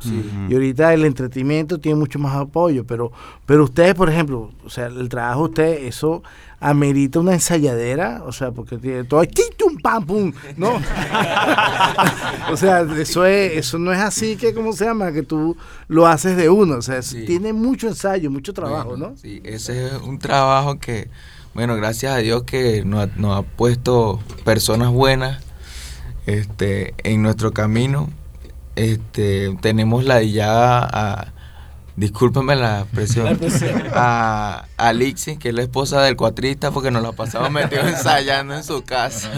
Y 0.48 0.54
ahorita 0.54 0.94
el 0.94 1.04
entretenimiento 1.04 1.78
tiene 1.78 1.98
mucho 1.98 2.18
más 2.18 2.36
apoyo 2.36 2.84
pero 2.86 3.12
pero 3.46 3.64
ustedes 3.64 3.94
por 3.94 4.08
ejemplo 4.08 4.50
o 4.64 4.70
sea 4.70 4.86
el 4.86 5.08
trabajo 5.08 5.42
de 5.42 5.48
ustedes 5.48 5.82
eso 5.82 6.22
amerita 6.62 7.18
una 7.18 7.32
ensayadera, 7.32 8.22
o 8.24 8.30
sea, 8.30 8.52
porque 8.52 8.78
tiene 8.78 9.02
todo 9.02 9.20
un 9.66 9.78
pam 9.78 10.06
pum, 10.06 10.32
¿no? 10.56 10.74
o 12.50 12.56
sea, 12.56 12.82
eso 12.82 13.26
es, 13.26 13.52
eso 13.56 13.78
no 13.78 13.92
es 13.92 13.98
así 13.98 14.36
que 14.36 14.54
cómo 14.54 14.72
se 14.72 14.84
llama, 14.84 15.10
que 15.10 15.24
tú 15.24 15.56
lo 15.88 16.06
haces 16.06 16.36
de 16.36 16.48
uno, 16.48 16.76
o 16.76 16.82
sea, 16.82 17.00
tiene 17.00 17.52
mucho 17.52 17.88
ensayo, 17.88 18.30
mucho 18.30 18.54
trabajo, 18.54 18.96
¿no? 18.96 19.16
Sí, 19.16 19.41
ese 19.44 19.86
es 19.86 19.92
un 20.02 20.18
trabajo 20.18 20.78
que, 20.78 21.08
bueno, 21.54 21.76
gracias 21.76 22.12
a 22.12 22.18
Dios 22.18 22.44
que 22.44 22.84
nos, 22.84 23.08
ha 23.08 23.42
puesto 23.42 24.20
personas 24.44 24.90
buenas 24.90 25.42
este, 26.26 26.94
en 27.02 27.22
nuestro 27.22 27.52
camino. 27.52 28.08
Este, 28.76 29.56
tenemos 29.60 30.04
la 30.04 30.22
ya 30.22 30.78
a 30.78 31.31
discúlpeme 31.96 32.56
la 32.56 32.86
presión, 32.92 33.38
a, 33.94 34.66
a 34.76 34.92
Lixi, 34.92 35.36
que 35.36 35.50
es 35.50 35.54
la 35.54 35.62
esposa 35.62 36.02
del 36.02 36.16
cuatrista, 36.16 36.70
porque 36.70 36.90
nos 36.90 37.02
la 37.02 37.12
pasamos 37.12 37.50
metidos 37.52 37.86
ensayando 37.86 38.54
en 38.54 38.64
su 38.64 38.82
casa. 38.82 39.30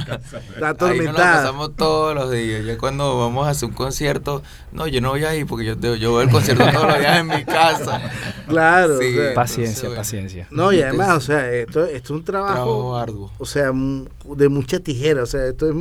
La 0.59 0.77
Ahí 0.79 1.01
nos 1.01 1.19
la 1.19 1.33
pasamos 1.35 1.77
todos 1.77 2.15
los 2.15 2.31
días. 2.31 2.65
Ya 2.65 2.79
cuando 2.79 3.19
vamos 3.19 3.47
a 3.47 3.51
hacer 3.51 3.69
un 3.69 3.75
concierto, 3.75 4.43
no, 4.73 4.87
yo 4.87 5.01
no 5.01 5.11
voy 5.11 5.25
a 5.25 5.35
ir 5.35 5.47
porque 5.47 5.65
yo, 5.65 5.95
yo 5.97 6.13
voy 6.13 6.25
al 6.25 6.31
concierto 6.31 6.65
todos 6.71 6.87
los 6.87 6.99
días 6.99 7.19
en 7.19 7.27
mi 7.27 7.45
casa. 7.45 8.01
Claro. 8.47 8.99
paciencia, 9.35 9.95
paciencia. 9.95 10.47
No, 10.51 10.73
y 10.73 10.83
además, 10.83 11.17
o 11.17 11.21
sea, 11.21 11.51
esto, 11.51 11.85
esto 11.85 12.15
es 12.15 12.19
un 12.19 12.25
trabajo, 12.25 12.55
trabajo 12.55 12.97
arduo. 12.97 13.33
O 13.39 13.47
sea, 13.47 13.73
de 13.73 14.49
mucha 14.49 14.81
tijera, 14.81 15.23
o 15.23 15.27
sea, 15.27 15.47
esto 15.47 15.69
es 15.69 15.75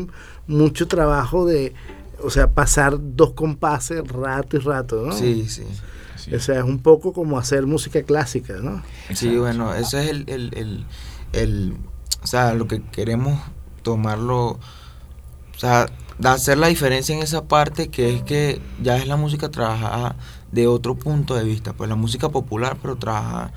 mucho 0.47 0.88
trabajo 0.88 1.45
de, 1.45 1.73
o 2.21 2.29
sea, 2.29 2.49
pasar 2.51 2.95
dos 2.99 3.33
compases 3.33 4.07
rato 4.07 4.57
y 4.57 4.59
rato, 4.59 5.05
¿no? 5.05 5.13
Sí, 5.13 5.47
sí. 5.47 5.63
O 6.33 6.39
sea, 6.39 6.59
es 6.59 6.63
un 6.63 6.79
poco 6.79 7.13
como 7.13 7.38
hacer 7.38 7.65
música 7.65 8.03
clásica, 8.03 8.53
¿no? 8.62 8.81
Sí, 9.13 9.38
bueno, 9.38 9.73
eso 9.73 9.97
es 9.97 10.09
el, 10.09 10.29
el, 10.29 10.51
el, 10.55 10.86
el, 11.33 11.73
o 12.21 12.27
sea, 12.27 12.53
lo 12.53 12.67
que 12.67 12.81
queremos 12.81 13.39
tomarlo, 13.81 14.45
o 14.45 14.59
sea, 15.57 15.88
hacer 16.23 16.57
la 16.57 16.67
diferencia 16.67 17.15
en 17.15 17.21
esa 17.21 17.45
parte 17.45 17.89
que 17.89 18.15
es 18.15 18.21
que 18.23 18.62
ya 18.81 18.97
es 18.97 19.07
la 19.07 19.17
música 19.17 19.49
trabajada 19.49 20.15
de 20.51 20.67
otro 20.67 20.95
punto 20.95 21.36
de 21.36 21.43
vista, 21.43 21.73
pues 21.73 21.89
la 21.89 21.95
música 21.95 22.29
popular, 22.29 22.77
pero 22.81 22.95
trabaja 22.95 23.51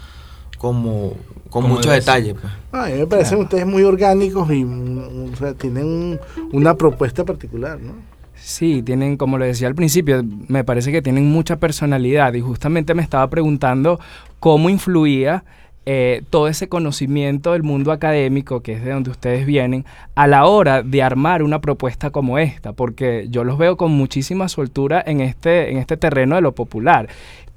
como 0.59 1.15
con 1.51 1.69
mucho 1.69 1.91
detalle. 1.91 2.35
Pues. 2.35 2.53
a 2.73 2.87
mí 2.87 2.95
me 2.95 3.07
parecen 3.07 3.41
ustedes 3.41 3.67
muy 3.67 3.83
orgánicos 3.83 4.51
y 4.51 4.65
o 4.65 5.37
sea, 5.37 5.55
tienen 5.55 6.19
una 6.53 6.75
propuesta 6.75 7.25
particular, 7.25 7.79
¿no? 7.81 8.16
Sí, 8.47 8.81
tienen, 8.81 9.17
como 9.17 9.39
lo 9.39 9.45
decía 9.45 9.67
al 9.67 9.75
principio, 9.75 10.23
me 10.47 10.63
parece 10.63 10.93
que 10.93 11.03
tienen 11.03 11.27
mucha 11.27 11.57
personalidad 11.57 12.33
y 12.35 12.41
justamente 12.41 12.95
me 12.95 13.03
estaba 13.03 13.29
preguntando 13.29 13.99
cómo 14.39 14.71
influía 14.71 15.43
eh, 15.85 16.23
todo 16.31 16.47
ese 16.47 16.69
conocimiento 16.69 17.55
del 17.55 17.65
mundo 17.65 17.91
académico, 17.91 18.61
que 18.61 18.75
es 18.75 18.85
de 18.85 18.93
donde 18.93 19.11
ustedes 19.11 19.47
vienen, 19.47 19.85
a 20.15 20.29
la 20.29 20.47
hora 20.47 20.85
de 20.85 21.03
armar 21.03 21.43
una 21.43 21.61
propuesta 21.61 22.11
como 22.11 22.39
esta, 22.39 22.73
porque 22.73 23.27
yo 23.31 23.43
los 23.43 23.59
veo 23.59 23.77
con 23.77 23.91
muchísima 23.91 24.49
soltura 24.49 25.03
en 25.05 25.23
este, 25.23 25.73
en 25.73 25.79
este 25.79 25.97
terreno 25.97 26.37
de 26.37 26.43
lo 26.43 26.55
popular 26.55 27.09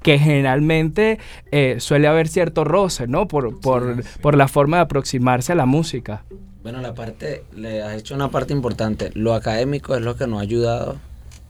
que 0.02 0.18
generalmente 0.18 1.20
eh, 1.52 1.76
suele 1.78 2.08
haber 2.08 2.26
cierto 2.26 2.64
roce, 2.64 3.06
¿no? 3.06 3.28
Por, 3.28 3.60
por, 3.60 4.02
por 4.20 4.36
la 4.36 4.48
forma 4.48 4.78
de 4.78 4.82
aproximarse 4.82 5.52
a 5.52 5.54
la 5.54 5.66
música. 5.66 6.24
Bueno, 6.62 6.82
la 6.82 6.94
parte, 6.94 7.44
le 7.56 7.82
has 7.82 7.96
hecho 7.96 8.14
una 8.14 8.30
parte 8.30 8.52
importante. 8.52 9.10
Lo 9.14 9.32
académico 9.32 9.94
es 9.94 10.02
lo 10.02 10.16
que 10.16 10.26
nos 10.26 10.40
ha 10.40 10.42
ayudado 10.42 10.98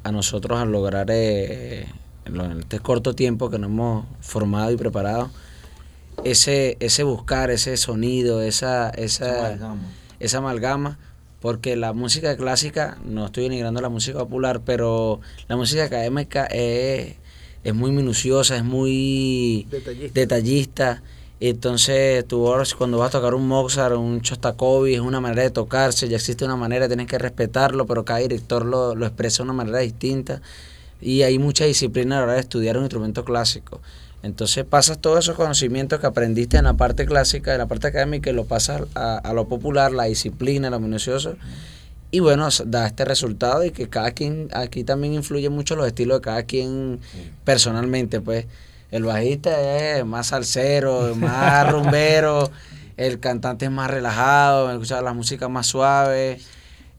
a 0.05 0.13
nosotros 0.13 0.61
a 0.61 0.65
lograr 0.65 1.09
eh, 1.11 1.87
en 2.27 2.61
este 2.61 2.79
corto 2.79 3.15
tiempo 3.15 3.51
que 3.51 3.59
nos 3.59 3.71
hemos 3.71 4.07
formado 4.21 4.71
y 4.71 4.77
preparado 4.77 5.31
ese, 6.23 6.77
ese 6.79 7.03
buscar, 7.03 7.51
ese 7.51 7.77
sonido, 7.77 8.41
esa, 8.41 8.91
esa, 8.91 9.59
esa 10.21 10.39
amalgama. 10.39 10.99
porque 11.41 11.75
la 11.75 11.93
música 11.93 12.37
clásica, 12.37 12.99
no 13.05 13.27
estoy 13.27 13.45
denigrando 13.45 13.81
la 13.81 13.89
música 13.89 14.21
popular, 14.21 14.61
pero 14.65 15.21
la 15.49 15.57
música 15.57 15.85
académica 15.85 16.47
es, 16.47 17.17
es 17.65 17.75
muy 17.75 17.91
minuciosa, 17.91 18.57
es 18.57 18.65
muy 18.65 19.67
detallista 20.15 21.03
entonces, 21.49 22.27
tú 22.27 22.53
cuando 22.77 22.99
vas 22.99 23.09
a 23.09 23.19
tocar 23.19 23.33
un 23.35 23.49
Mozart, 23.49 23.97
un 23.97 24.21
Shostakovich, 24.21 24.97
es 24.97 25.01
una 25.01 25.21
manera 25.21 25.43
de 25.43 25.51
tocarse, 25.51 26.07
ya 26.07 26.17
existe 26.17 26.45
una 26.45 26.57
manera, 26.57 26.87
tienes 26.87 27.07
que 27.07 27.17
respetarlo, 27.17 27.87
pero 27.87 28.05
cada 28.05 28.19
director 28.19 28.67
lo, 28.67 28.95
lo 28.95 29.07
expresa 29.07 29.39
de 29.39 29.45
una 29.45 29.55
manera 29.55 29.79
distinta. 29.79 30.43
Y 31.01 31.23
hay 31.23 31.39
mucha 31.39 31.65
disciplina 31.65 32.17
a 32.17 32.19
la 32.19 32.25
hora 32.25 32.33
de 32.35 32.41
estudiar 32.41 32.77
un 32.77 32.83
instrumento 32.83 33.25
clásico. 33.25 33.81
Entonces 34.23 34.67
pasas 34.67 35.01
todos 35.01 35.21
esos 35.21 35.35
conocimientos 35.35 35.99
que 35.99 36.07
aprendiste 36.07 36.59
en 36.59 36.65
la 36.65 36.75
parte 36.75 37.07
clásica, 37.07 37.53
en 37.53 37.59
la 37.59 37.67
parte 37.67 37.87
académica, 37.87 38.29
y 38.29 38.35
lo 38.35 38.45
pasas 38.45 38.83
a, 38.95 39.17
a 39.17 39.33
lo 39.33 39.49
popular, 39.49 39.93
la 39.93 40.05
disciplina, 40.05 40.69
lo 40.69 40.79
minucioso. 40.79 41.37
Y 42.11 42.21
bueno, 42.21 42.49
da 42.67 42.87
este 42.87 43.07
resultado 43.07 43.65
y 43.65 43.71
que 43.71 43.89
cada 43.89 44.11
quien, 44.11 44.49
aquí 44.53 44.85
también 44.85 45.15
influye 45.15 45.49
mucho 45.49 45.75
los 45.75 45.87
estilos 45.87 46.19
de 46.19 46.23
cada 46.23 46.43
quien 46.43 47.01
personalmente, 47.45 48.21
pues 48.21 48.47
el 48.91 49.05
bajista 49.05 49.99
es 49.99 50.05
más 50.05 50.29
salsero, 50.29 51.15
más 51.17 51.71
rumbero, 51.73 52.51
el 52.97 53.21
cantante 53.21 53.67
es 53.67 53.71
más 53.71 53.91
relajado, 53.91 54.69
me 54.69 54.77
gusta 54.77 55.01
la 55.03 55.13
música 55.13 55.49
más 55.49 55.67
suave 55.67 56.41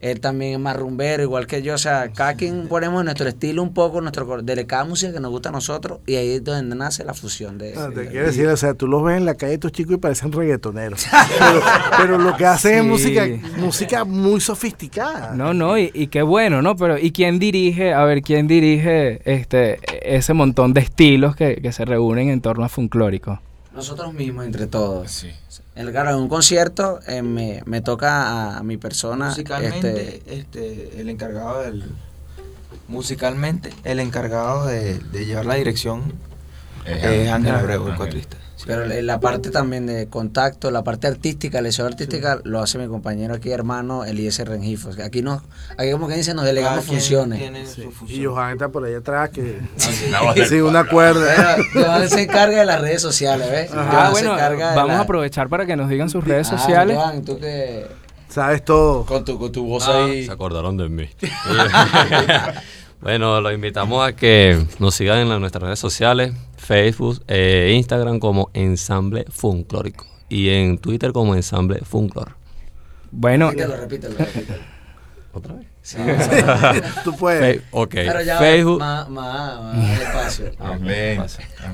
él 0.02 0.20
también 0.20 0.54
es 0.54 0.60
más 0.60 0.76
rumbero, 0.76 1.24
igual 1.24 1.48
que 1.48 1.62
yo. 1.62 1.76
O 1.76 1.78
sea, 1.78 2.12
cada 2.12 2.34
quien 2.34 2.68
ponemos 2.68 3.04
nuestro 3.04 3.28
estilo 3.30 3.62
un 3.62 3.74
poco, 3.74 4.02
nuestro 4.02 4.42
de 4.42 4.66
cada 4.66 4.84
música 4.84 5.14
que 5.14 5.20
nos 5.20 5.32
gusta 5.32 5.50
a 5.50 5.52
nosotros, 5.52 6.00
y 6.06 6.16
ahí 6.16 6.32
es 6.32 6.44
donde 6.44 6.76
nace 6.76 7.04
la 7.04 7.14
fusión 7.14 7.58
de 7.58 7.72
eso. 7.72 7.90
te 7.92 8.08
quiero 8.08 8.28
decir, 8.28 8.48
o 8.48 8.58
sea, 8.58 8.74
tú 8.74 8.88
los 8.88 9.04
ves 9.04 9.18
en 9.18 9.26
la 9.26 9.36
calle 9.36 9.54
estos 9.54 9.72
chicos 9.72 9.96
y 9.96 9.98
parecen 9.98 10.32
reggaetoneros. 10.32 11.06
pero, 11.98 12.18
lo 12.18 12.36
que 12.36 12.46
hacen 12.46 12.80
es 12.80 12.84
música, 12.84 13.28
música 13.58 14.04
muy 14.04 14.42
sofisticada. 14.42 15.36
No, 15.36 15.54
no, 15.54 15.78
y, 15.78 15.92
y, 15.94 16.08
qué 16.08 16.24
bueno, 16.24 16.62
¿no? 16.62 16.76
Pero, 16.76 16.98
¿y 16.98 17.12
quién 17.12 17.40
dirige, 17.40 17.94
a 17.94 18.04
ver, 18.04 18.22
quién 18.22 18.48
dirige 18.48 19.22
este 19.26 19.80
ese 20.02 20.34
montón 20.34 20.74
de 20.74 20.82
estilos 20.82 21.36
que, 21.36 21.58
que 21.62 21.72
se 21.72 21.86
reúnen 21.86 22.30
en 22.30 22.42
torno 22.42 22.66
a 22.66 22.70
Funklórico? 22.70 23.40
Nosotros 23.74 24.14
mismos, 24.14 24.46
entre 24.46 24.68
todos. 24.68 25.12
Sí. 25.12 25.32
El, 25.76 25.92
claro, 25.92 26.12
en 26.12 26.18
un 26.18 26.28
concierto 26.28 27.00
eh, 27.08 27.22
me, 27.22 27.64
me, 27.66 27.82
toca 27.82 28.58
a, 28.58 28.64
mi 28.64 28.78
persona. 28.78 29.30
Musicalmente, 29.30 30.18
este, 30.18 30.40
este, 30.40 31.02
el 31.02 31.10
encargado 31.10 31.62
del. 31.62 31.86
Musicalmente, 32.88 33.74
el 33.86 34.00
encargado 34.00 34.66
de, 34.66 35.00
de 35.00 35.26
llevar 35.26 35.46
la 35.46 35.56
dirección 35.56 36.14
es 36.86 37.30
Ángel 37.30 37.56
Abreu, 37.56 37.88
el 37.88 37.96
cuatrista. 37.96 38.38
Pero 38.66 38.86
la 38.86 39.20
parte 39.20 39.50
también 39.50 39.86
de 39.86 40.08
contacto, 40.08 40.72
la 40.72 40.84
parte 40.84 41.08
artística, 41.08 41.58
la 41.58 41.64
lección 41.64 41.88
artística, 41.88 42.40
lo 42.44 42.60
hace 42.62 42.78
mi 42.78 42.88
compañero 42.88 43.34
aquí, 43.34 43.52
hermano 43.52 44.06
Eliezer 44.06 44.50
Rengifo. 44.50 44.92
Aquí 45.04 45.22
nos, 45.22 45.42
aquí 45.78 45.92
como 45.92 46.08
que 46.08 46.16
dice, 46.16 46.34
nos 46.34 46.46
delegamos 46.46 46.86
funciones. 46.86 47.78
Y 48.08 48.26
Johan 48.26 48.54
está 48.54 48.70
por 48.70 48.86
ahí 48.86 48.94
atrás 48.94 49.30
que 49.30 49.60
sí, 50.46 50.56
una 50.62 50.86
cuerda. 50.86 51.58
Johan 51.74 52.10
se 52.10 52.24
encarga 52.24 52.60
de 52.60 52.66
las 52.66 52.82
redes 52.82 53.02
sociales, 53.02 53.50
¿ves? 53.50 53.72
Ah, 53.74 54.10
bueno, 54.12 54.36
vamos 54.36 54.96
a 54.96 55.02
aprovechar 55.02 55.50
para 55.50 55.66
que 55.66 55.76
nos 55.76 55.90
digan 55.90 56.10
sus 56.10 56.24
redes 56.24 56.48
ah, 56.52 56.58
sociales. 56.58 56.98
Johan, 56.98 57.24
tú 57.24 57.40
que 57.40 57.86
sabes 58.30 58.64
todo. 58.64 59.06
Con 59.06 59.26
tu, 59.26 59.38
con 59.38 59.52
tu 59.52 59.66
voz 59.66 59.88
ah, 59.88 60.06
ahí. 60.06 60.26
Se 60.26 60.32
acordaron 60.32 60.78
de 60.78 60.90
mí. 60.90 61.10
bueno, 63.02 63.42
los 63.42 63.54
invitamos 63.54 64.08
a 64.08 64.14
que 64.14 64.66
nos 64.80 64.96
sigan 64.96 65.20
en 65.20 65.40
nuestras 65.40 65.64
redes 65.64 65.80
sociales, 65.80 66.34
Facebook 66.62 67.24
e 67.28 67.74
Instagram 67.76 68.20
como 68.20 68.52
Ensamble 68.54 69.26
Funclórico 69.30 70.06
y 70.30 70.50
en 70.50 70.78
Twitter 70.78 71.12
como 71.12 71.36
Ensamble 71.36 71.80
Funclor. 71.84 72.36
Bueno, 73.12 73.50
repítelo, 73.50 73.78
repítelo, 73.78 74.18
repítelo. 74.18 74.64
¿Otra 75.34 75.56
vez? 75.56 75.68
Sí. 75.82 75.98
Tú 77.04 77.16
puedes. 77.18 77.64
ok. 77.72 77.90
Pero 77.92 78.22
ya 78.22 78.38
Facebook. 78.38 78.80
Más, 78.80 79.10
más, 79.10 79.62
más 79.62 80.00
despacio. 80.00 80.52
Amén. 80.60 81.24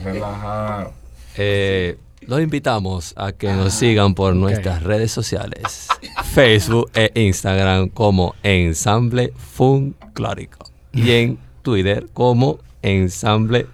Relajado. 0.03 0.93
Eh, 1.35 1.97
los 2.21 2.41
invitamos 2.41 3.13
a 3.17 3.33
que 3.33 3.51
nos 3.51 3.73
sigan 3.73 4.15
por 4.15 4.35
nuestras 4.35 4.83
redes 4.83 5.11
sociales, 5.11 5.87
Facebook 6.33 6.89
e 6.93 7.11
Instagram 7.13 7.89
como 7.89 8.35
Ensamble 8.41 9.33
Funclórico 9.35 10.71
y 10.93 11.11
en 11.11 11.39
Twitter 11.61 12.07
como 12.13 12.59
Ensamble 12.81 13.67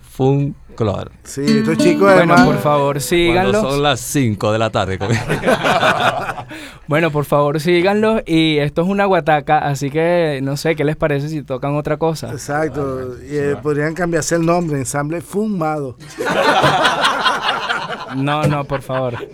Funclor. 0.74 1.12
Sí, 1.24 1.42
estos 1.46 1.78
chicos 1.78 2.14
Bueno, 2.14 2.36
por 2.46 2.58
favor, 2.60 3.02
síganlos. 3.02 3.62
son 3.62 3.84
las 3.84 4.00
5 4.00 4.52
de 4.52 4.60
la 4.60 4.70
tarde. 4.70 4.98
bueno, 6.88 7.12
por 7.12 7.26
favor, 7.26 7.60
síganlos. 7.60 8.22
Y 8.26 8.58
esto 8.58 8.82
es 8.82 8.88
una 8.88 9.06
guataca, 9.06 9.60
así 9.60 9.90
que 9.90 10.40
no 10.44 10.58
sé 10.58 10.76
qué 10.76 10.84
les 10.84 10.96
parece 10.96 11.30
si 11.30 11.44
tocan 11.44 11.76
otra 11.76 11.98
cosa. 11.98 12.32
Exacto. 12.32 13.18
Y, 13.24 13.36
eh, 13.36 13.56
podrían 13.62 13.94
cambiarse 13.94 14.36
el 14.36 14.46
nombre, 14.46 14.78
Ensamble 14.78 15.22
Fumado. 15.22 15.98
No, 18.16 18.44
no, 18.44 18.64
por 18.66 18.82
favor. 18.82 19.16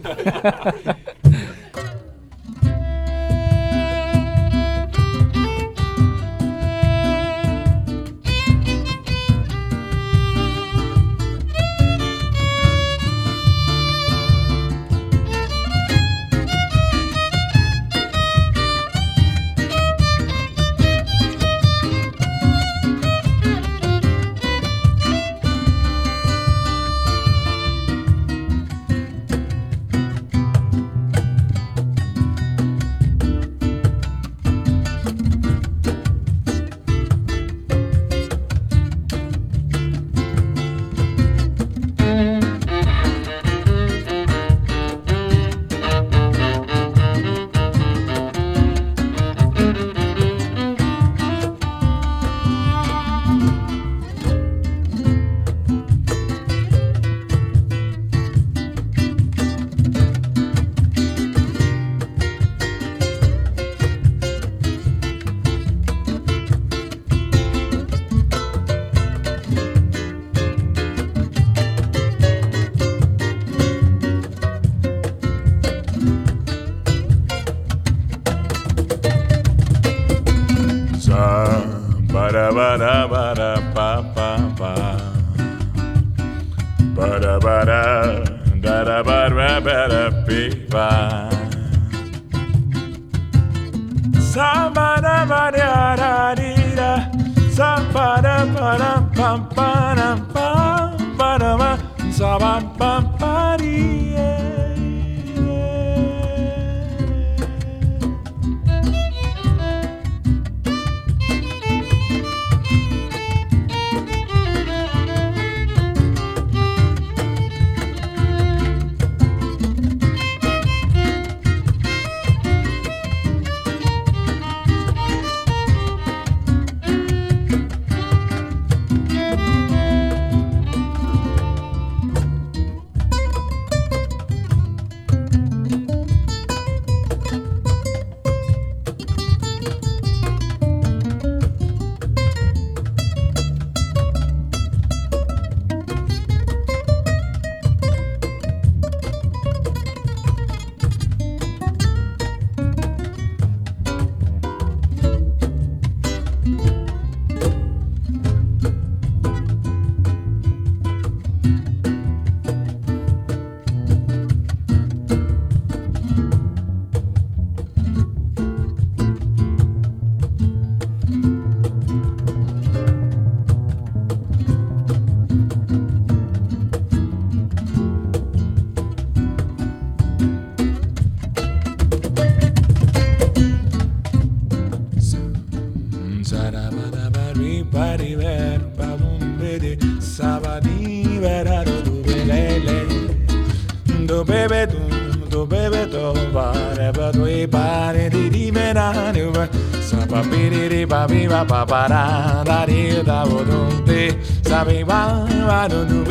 don't 205.70 205.88
know 205.88 206.09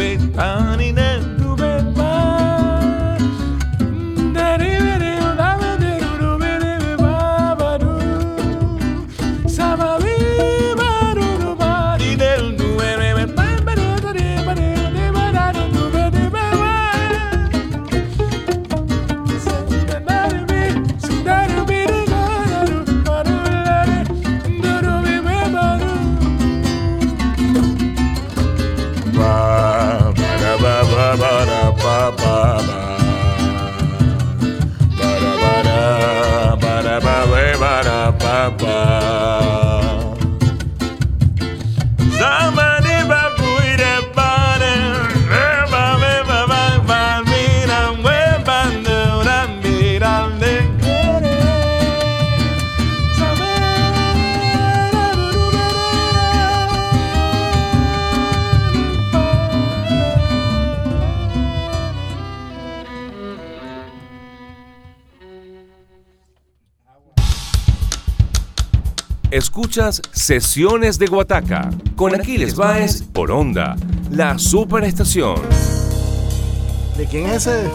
Escuchas 69.78 70.02
Sesiones 70.10 70.98
de 70.98 71.06
Guataca 71.06 71.70
con 71.94 72.12
Aquiles 72.12 72.56
Baez 72.56 73.00
por 73.00 73.30
Onda, 73.30 73.76
la 74.10 74.36
superestación. 74.36 75.36
¿De 76.96 77.06
quién 77.06 77.26
es 77.26 77.46
ese? 77.46 77.70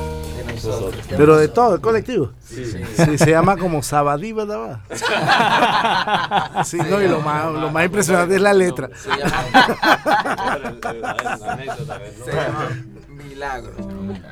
Pero 1.16 1.38
de 1.38 1.48
todo, 1.48 1.76
el 1.76 1.82
colectivo. 1.82 2.32
Sí, 2.46 3.18
se 3.18 3.32
llama 3.32 3.56
como 3.56 3.82
Sabadí, 3.82 4.34
¿verdad? 4.34 4.82
Sí, 6.66 6.78
no, 6.78 7.02
y 7.02 7.08
lo 7.08 7.22
más, 7.22 7.54
lo 7.54 7.72
más 7.72 7.86
impresionante 7.86 8.36
es 8.36 8.42
la 8.42 8.54
letra. 8.54 8.90
Se 9.02 9.10
llama 9.10 9.34
Milagro. 13.44 13.74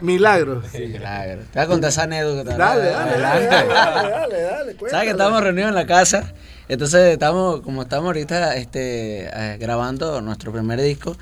Milagro. 0.02 0.62
Milagro. 0.74 1.41
Te 1.52 1.60
voy 1.60 1.63
a 1.63 1.67
contar 1.67 1.89
esa 1.89 2.04
anécdota. 2.04 2.56
Dale, 2.56 2.86
dale, 2.91 3.19
dale, 3.19 3.45
dale, 3.45 3.67
dale, 3.67 4.41
dale, 4.41 4.76
¿Sabes 4.89 5.04
que 5.04 5.12
estábamos 5.12 5.43
reunidos 5.43 5.69
en 5.69 5.76
la 5.76 5.86
casa? 5.86 6.34
Entonces 6.69 7.13
estamos, 7.13 7.60
como 7.60 7.82
estamos 7.82 8.06
ahorita 8.06 8.56
este, 8.56 9.26
eh, 9.26 9.58
grabando 9.60 10.21
nuestro 10.21 10.54
primer 10.54 10.80
disco, 10.80 11.17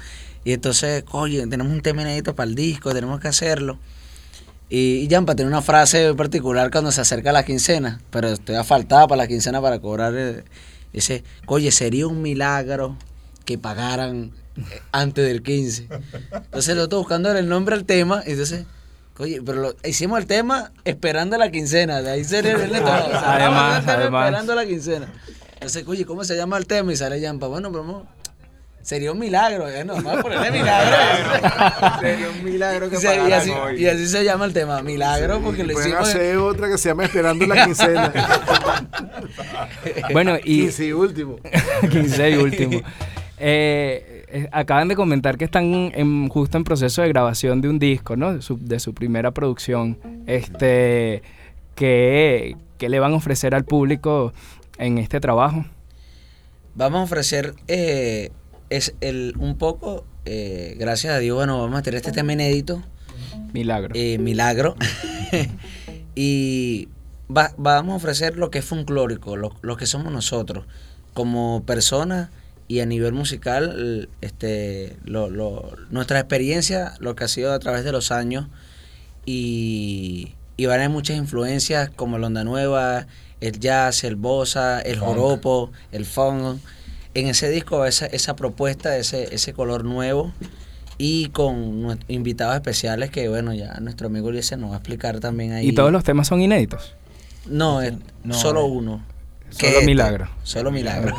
y 0.45 0.53
entonces, 0.53 1.03
oye, 1.11 1.45
tenemos 1.47 1.73
un 1.73 1.81
tema 1.81 2.03
inédito 2.03 2.35
para 2.35 2.47
el 2.47 2.53
disco, 2.53 2.93
tenemos 2.93 3.19
que 3.19 3.27
hacerlo. 3.27 3.79
Y, 4.69 4.97
y 4.97 5.09
Jampa 5.09 5.33
tiene 5.33 5.49
una 5.49 5.63
frase 5.63 6.13
particular 6.13 6.69
cuando 6.69 6.91
se 6.91 7.01
acerca 7.01 7.31
a 7.31 7.33
la 7.33 7.43
quincena, 7.43 7.99
pero 8.11 8.27
estoy 8.27 8.63
faltada 8.63 9.07
para 9.07 9.23
la 9.23 9.27
quincena 9.27 9.59
para 9.61 9.79
cobrar. 9.79 10.13
Eh, 10.15 10.43
dice, 10.93 11.23
oye, 11.47 11.71
sería 11.71 12.05
un 12.05 12.21
milagro 12.21 12.95
que 13.45 13.57
pagaran 13.57 14.31
antes 14.91 15.25
del 15.25 15.43
15. 15.43 15.87
Entonces 16.31 16.75
lo 16.75 16.83
estoy 16.83 16.99
buscando 16.99 17.31
el 17.31 17.47
nombre 17.47 17.75
al 17.75 17.85
tema, 17.85 18.23
y 18.25 18.31
entonces, 18.31 18.65
oye, 19.17 19.41
pero 19.45 19.61
lo, 19.61 19.75
hicimos 19.83 20.19
el 20.19 20.25
tema 20.25 20.71
esperando 20.85 21.37
la 21.37 21.51
quincena, 21.51 22.01
de 22.01 22.11
ahí 22.11 22.23
sería 22.23 22.51
el 22.63 22.75
además, 22.75 23.87
además. 23.87 24.25
esperando 24.25 24.55
la 24.55 24.65
quincena. 24.65 25.07
Entonces, 25.53 25.85
oye, 25.87 26.05
¿cómo 26.05 26.23
se 26.23 26.37
llama 26.37 26.57
el 26.57 26.67
tema? 26.67 26.93
Y 26.93 26.95
sale 26.95 27.19
Yampa. 27.19 27.47
Bueno, 27.47 27.69
pero 27.69 28.07
sería 28.81 29.11
un 29.11 29.19
milagro, 29.19 29.67
¿eh? 29.69 29.83
No, 29.83 29.93
vamos 29.95 30.17
a 30.17 30.21
ponerle 30.21 30.51
milagro. 30.51 31.99
sería 31.99 32.29
un 32.29 32.43
milagro 32.43 32.89
que 32.89 32.95
y, 32.95 33.29
y, 33.29 33.31
así, 33.33 33.51
y 33.77 33.85
así 33.85 34.07
se 34.07 34.23
llama 34.23 34.45
el 34.45 34.53
tema, 34.53 34.81
milagro, 34.81 35.41
porque 35.41 35.63
le 35.63 35.73
hicimos. 35.73 36.07
hacer 36.07 36.37
otra 36.37 36.69
que 36.69 36.77
se 36.77 36.89
llama 36.89 37.03
Esperando 37.05 37.45
la 37.45 37.65
quincena. 37.65 38.13
bueno, 40.13 40.37
y. 40.43 40.61
15 40.61 40.85
y 40.85 40.91
último. 40.93 41.35
15 41.91 42.29
y 42.29 42.35
último. 42.35 42.81
Eh, 43.37 44.18
eh, 44.31 44.47
acaban 44.51 44.87
de 44.87 44.95
comentar 44.95 45.37
que 45.37 45.45
están 45.45 45.91
en, 45.93 46.29
justo 46.29 46.57
en 46.57 46.63
proceso 46.63 47.01
de 47.01 47.09
grabación 47.09 47.61
de 47.61 47.69
un 47.69 47.79
disco, 47.79 48.15
¿no? 48.15 48.33
De 48.33 48.41
su, 48.41 48.57
de 48.59 48.79
su 48.79 48.93
primera 48.93 49.31
producción. 49.31 49.97
Este. 50.27 51.23
Que, 51.75 52.57
que 52.77 52.89
le 52.89 52.99
van 52.99 53.13
a 53.13 53.15
ofrecer 53.15 53.55
al 53.55 53.63
público 53.63 54.33
en 54.77 54.97
este 54.97 55.19
trabajo? 55.19 55.65
Vamos 56.75 56.99
a 56.99 57.03
ofrecer 57.03 57.53
eh, 57.67 58.31
es 58.69 58.95
el, 58.99 59.33
un 59.37 59.57
poco, 59.57 60.05
eh, 60.25 60.75
gracias 60.77 61.13
a 61.13 61.19
Dios, 61.19 61.35
bueno, 61.37 61.59
vamos 61.59 61.79
a 61.79 61.81
tener 61.81 61.97
este 61.97 62.11
tema 62.11 62.33
inédito. 62.33 62.83
Milagro. 63.53 63.93
Milagro. 64.19 64.75
y 66.15 66.89
vamos 67.27 67.93
a 67.93 67.95
ofrecer 67.95 68.37
lo 68.37 68.51
que 68.51 68.59
es 68.59 68.65
folclórico, 68.65 69.37
lo, 69.37 69.55
lo, 69.61 69.77
que 69.77 69.85
somos 69.85 70.11
nosotros, 70.11 70.65
como 71.13 71.63
personas 71.65 72.29
y 72.69 72.79
a 72.79 72.85
nivel 72.85 73.13
musical, 73.13 74.07
este, 74.21 74.95
lo, 75.03 75.29
lo, 75.29 75.75
nuestra 75.89 76.19
experiencia, 76.19 76.93
lo 76.99 77.15
que 77.15 77.25
ha 77.25 77.27
sido 77.27 77.51
a 77.51 77.59
través 77.59 77.83
de 77.83 77.91
los 77.91 78.11
años, 78.11 78.47
y, 79.25 80.33
y 80.55 80.65
van 80.67 80.79
a 80.79 80.83
haber 80.83 80.91
muchas 80.91 81.17
influencias 81.17 81.89
como 81.89 82.19
la 82.19 82.27
onda 82.27 82.43
nueva, 82.43 83.07
el 83.41 83.59
jazz, 83.59 84.03
el 84.03 84.15
bossa, 84.15 84.81
el 84.81 84.99
joropo, 84.99 85.71
el 85.91 86.05
funk. 86.05 86.59
En 87.15 87.27
ese 87.27 87.49
disco 87.49 87.85
esa, 87.85 88.05
esa 88.05 88.35
propuesta, 88.35 88.95
ese, 88.97 89.33
ese 89.33 89.51
color 89.53 89.83
nuevo 89.83 90.31
y 90.99 91.29
con 91.29 91.99
invitados 92.07 92.55
especiales 92.55 93.09
que, 93.09 93.29
bueno, 93.29 93.53
ya 93.53 93.79
nuestro 93.79 94.07
amigo 94.07 94.27
Ulises 94.27 94.59
nos 94.59 94.69
va 94.69 94.75
a 94.75 94.77
explicar 94.77 95.19
también 95.19 95.53
ahí. 95.53 95.69
¿Y 95.69 95.73
todos 95.73 95.91
los 95.91 96.03
temas 96.03 96.27
son 96.27 96.41
inéditos? 96.41 96.93
No, 97.47 97.79
solo 98.31 98.65
uno. 98.65 99.03
Solo 99.49 99.81
Milagro. 99.83 100.27
Solo 100.43 100.71
Milagro. 100.71 101.15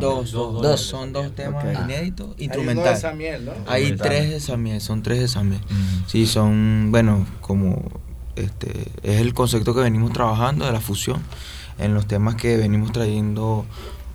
dos, 0.00 0.32
dos, 0.32 0.62
dos, 0.62 0.80
Son 0.80 1.12
dos 1.12 1.34
temas 1.34 1.64
inéditos, 1.84 2.34
instrumentales. 2.38 3.04
Hay, 3.04 3.42
¿no? 3.44 3.52
Hay 3.66 3.96
tres 3.96 4.30
de 4.30 4.40
Samiel, 4.40 4.80
son 4.80 5.02
tres 5.02 5.20
de 5.20 5.28
Samiel. 5.28 5.60
Sí, 6.06 6.26
son, 6.26 6.88
bueno, 6.90 7.26
como 7.40 7.82
este 8.36 8.90
es 9.02 9.20
el 9.20 9.34
concepto 9.34 9.74
que 9.74 9.80
venimos 9.80 10.12
trabajando 10.12 10.64
de 10.64 10.72
la 10.72 10.80
fusión 10.80 11.20
en 11.78 11.94
los 11.94 12.06
temas 12.06 12.36
que 12.36 12.56
venimos 12.56 12.92
trayendo 12.92 13.66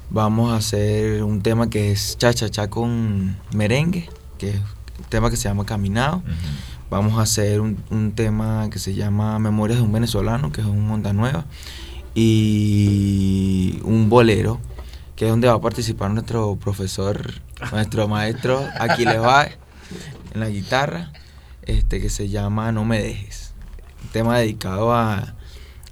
vamos 0.10 0.54
a 0.54 0.58
hacer 0.58 1.24
un 1.24 1.42
tema 1.42 1.70
que 1.70 1.92
es 1.92 2.18
cha 2.18 2.34
cha 2.34 2.50
cha 2.50 2.70
con 2.70 3.38
merengue, 3.54 4.10
que 4.38 4.52
es 4.52 4.56
un 5.00 5.06
tema 5.10 5.30
que 5.30 5.38
se 5.38 5.50
llama 5.50 5.66
Caminado. 5.66 6.24
Vamos 6.90 7.18
a 7.18 7.24
hacer 7.24 7.60
un, 7.62 8.14
tema 8.16 8.70
que 8.70 8.80
se 8.80 8.94
llama 8.94 9.40
Memorias 9.40 9.80
de 9.80 9.84
un 9.84 9.92
venezolano, 9.92 10.52
que 10.52 10.62
es 10.62 10.68
un 10.68 10.90
Onda 10.90 11.14
Nueva. 11.14 11.46
Y 12.16 13.80
un 13.84 14.10
bolero, 14.10 14.60
que 15.16 15.26
es 15.26 15.32
donde 15.32 15.48
va 15.48 15.56
a 15.56 15.62
participar 15.62 16.10
nuestro 16.12 16.56
profesor, 16.56 17.34
nuestro 17.72 18.08
maestro 18.08 18.66
Aquiles 18.80 19.22
va 19.22 19.46
en 19.46 20.40
la 20.40 20.50
guitarra, 20.50 21.12
este, 21.64 22.02
que 22.02 22.10
se 22.10 22.30
llama 22.30 22.72
No 22.72 22.86
me 22.86 23.02
dejes. 23.02 23.54
Un 24.04 24.10
tema 24.10 24.40
dedicado 24.40 24.94
a, 24.94 25.36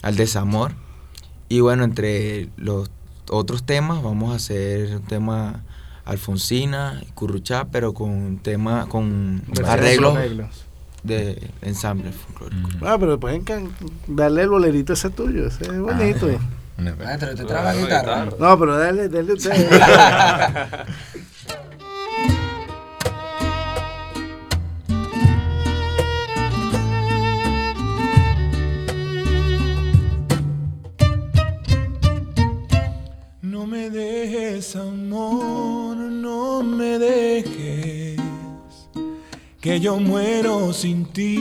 al 0.01 0.15
desamor. 0.15 0.73
Y 1.49 1.59
bueno, 1.59 1.83
entre 1.83 2.49
los 2.57 2.89
otros 3.29 3.63
temas 3.63 4.01
vamos 4.01 4.31
a 4.31 4.35
hacer 4.35 4.95
un 4.95 5.03
tema 5.03 5.63
Alfonsina 6.05 7.01
y 7.07 7.11
Curruchá, 7.11 7.65
pero 7.65 7.93
con 7.93 8.37
tema 8.39 8.87
con 8.87 9.43
arreglos, 9.65 10.17
de 11.03 11.49
ensamble 11.61 12.11
folclórico. 12.11 12.69
Ah, 12.85 12.97
pero 12.99 13.19
pueden 13.19 13.43
darle 14.07 14.43
el 14.43 14.49
bolerito 14.49 14.93
ese 14.93 15.09
tuyo, 15.09 15.47
ese 15.47 15.63
es 15.65 15.79
bonito. 15.79 16.27
Ah, 17.05 17.17
te, 17.17 17.35
te 17.35 17.43
la 17.43 17.75
guitarra. 17.75 18.25
No, 18.39 18.59
pero 18.59 18.77
dale, 18.77 19.09
dale 19.09 19.33
usted. 19.33 19.53
que 39.73 39.79
yo 39.79 39.99
muero 39.99 40.71
sin 40.71 41.03
ti, 41.05 41.35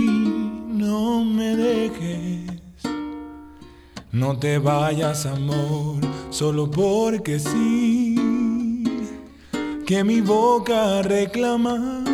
no 0.66 1.22
me 1.22 1.54
dejes. 1.54 2.50
No 4.10 4.38
te 4.38 4.56
vayas, 4.56 5.26
amor, 5.26 6.00
solo 6.30 6.70
porque 6.70 7.38
sí, 7.38 8.14
que 9.86 10.02
mi 10.02 10.22
boca 10.22 11.02
reclama 11.02 12.04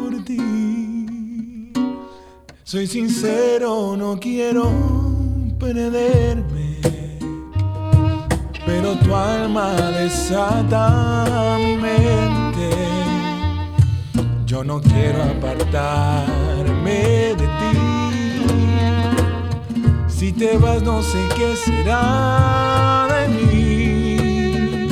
por 0.00 0.24
ti. 0.24 1.72
Soy 2.64 2.88
sincero, 2.88 3.96
no 3.96 4.18
quiero 4.18 4.68
perderme 5.60 6.80
pero 8.66 8.96
tu 8.96 9.14
alma 9.14 9.74
desata 9.92 11.56
mi 11.58 11.76
mente. 11.76 12.41
Yo 14.52 14.62
no 14.62 14.82
quiero 14.82 15.22
apartarme 15.22 17.00
de 17.40 17.46
ti. 17.58 17.72
Si 20.08 20.30
te 20.30 20.58
vas 20.58 20.82
no 20.82 21.02
sé 21.02 21.26
qué 21.34 21.56
será 21.56 23.08
de 23.10 23.28
mí. 23.28 24.88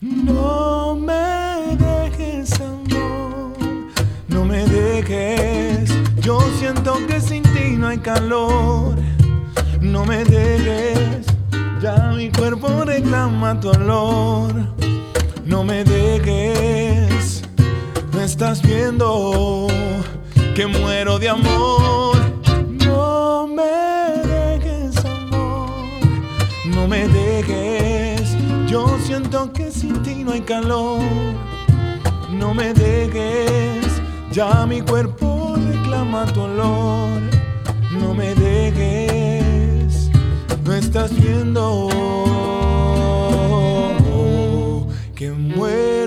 No 0.00 0.96
me 0.96 1.76
dejes 1.76 2.60
amor, 2.60 3.52
no 4.26 4.44
me 4.44 4.66
dejes. 4.66 5.88
Yo 6.16 6.40
siento 6.58 6.98
que 7.06 7.20
sin 7.20 7.44
ti 7.44 7.76
no 7.78 7.86
hay 7.86 7.98
calor 7.98 8.96
no 9.80 10.04
me 10.04 10.24
dejes, 10.24 11.24
Ya 11.80 12.10
mi 12.16 12.32
cuerpo 12.32 12.84
reclama 12.84 13.60
tu 13.60 13.70
olor. 13.70 14.85
No 15.46 15.62
me 15.62 15.84
dejes, 15.84 17.42
me 18.12 18.24
estás 18.24 18.60
viendo 18.62 19.68
que 20.56 20.66
muero 20.66 21.20
de 21.20 21.28
amor. 21.28 22.16
No 22.84 23.46
me 23.46 23.62
dejes, 24.26 24.96
amor. 25.04 25.70
No 26.64 26.88
me 26.88 27.06
dejes. 27.06 28.36
Yo 28.66 28.98
siento 29.06 29.52
que 29.52 29.70
sin 29.70 30.02
ti 30.02 30.24
no 30.24 30.32
hay 30.32 30.40
calor. 30.40 31.00
No 32.32 32.52
me 32.52 32.74
dejes. 32.74 34.02
Ya 34.32 34.66
mi 34.66 34.80
cuerpo 34.80 35.54
reclama 35.56 36.26
tu 36.26 36.40
olor. 36.40 37.20
No 37.92 38.14
me 38.14 38.34
dejes. 38.34 40.10
No 40.64 40.74
estás 40.74 41.14
viendo 41.14 41.88
que 45.66 46.05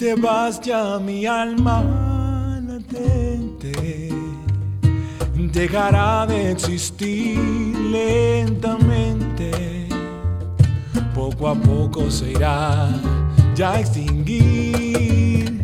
te 0.00 0.14
vas 0.14 0.58
ya 0.62 0.98
mi 0.98 1.26
alma 1.26 1.84
latente 2.66 4.08
dejará 5.52 6.24
de 6.26 6.52
existir 6.52 7.36
lentamente. 7.92 9.50
Poco 11.14 11.48
a 11.48 11.54
poco 11.54 12.10
se 12.10 12.30
irá 12.30 12.88
ya 13.54 13.72
a 13.72 13.80
extinguir. 13.80 15.62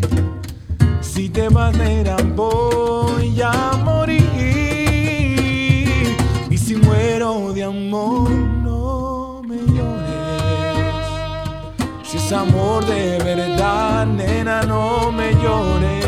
Si 1.01 1.31
te 1.31 1.49
vas 1.49 1.75
negra 1.75 2.17
voy 2.35 3.41
a 3.41 3.73
morir. 3.83 4.23
Y 6.51 6.59
si 6.59 6.77
muero 6.77 7.55
de 7.55 7.65
amor 7.65 8.29
no 8.31 9.41
me 9.49 9.57
llores. 9.57 11.07
Si 12.05 12.19
es 12.19 12.33
amor 12.33 12.85
de 12.85 13.26
llores. 15.47 16.05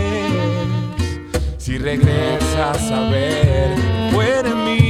Si 1.59 1.79
regresas 1.79 2.91
a 2.91 3.11
ver, 3.11 3.77
muere 4.13 4.55
mí. 4.55 4.81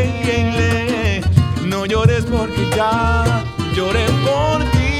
Ey, 0.00 0.10
ey, 0.34 0.44
le. 0.58 1.66
No 1.66 1.86
llores 1.86 2.24
porque 2.24 2.62
ya 2.76 3.44
lloré 3.74 4.06
por 4.26 4.58
ti. 4.74 4.94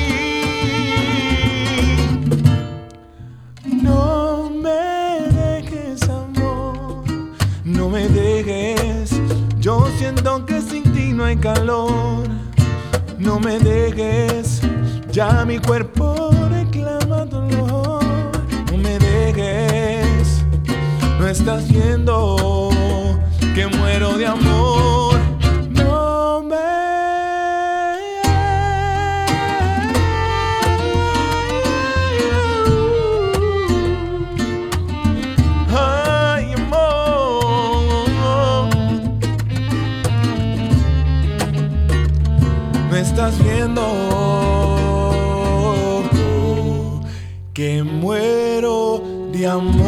No 3.82 4.50
me 4.64 4.85
dejes, 5.40 6.02
amor. 6.09 7.04
No 7.64 7.88
me 7.88 8.09
dejes. 8.09 9.11
Yo 9.59 9.87
siento 9.98 10.46
que 10.46 10.61
sin 10.61 10.85
ti 10.94 11.12
no 11.12 11.24
hay 11.24 11.37
calor. 11.37 12.26
No 13.18 13.40
me 13.40 13.59
dejes. 13.59 14.61
Ya 15.11 15.44
mi 15.44 15.59
cuerpo 15.59 16.15
estás 21.39 21.68
viendo 21.68 22.37
que 23.55 23.66
muero 23.66 24.16
de 24.16 24.26
amor. 24.26 25.18
No 25.70 26.43
me. 26.43 26.57
Ay, 35.68 36.55
amor. 36.55 37.84
No 42.89 42.97
estás 42.97 43.34
viendo 43.45 43.82
que 47.53 47.82
muero 47.82 49.03
de 49.32 49.47
amor. 49.47 49.86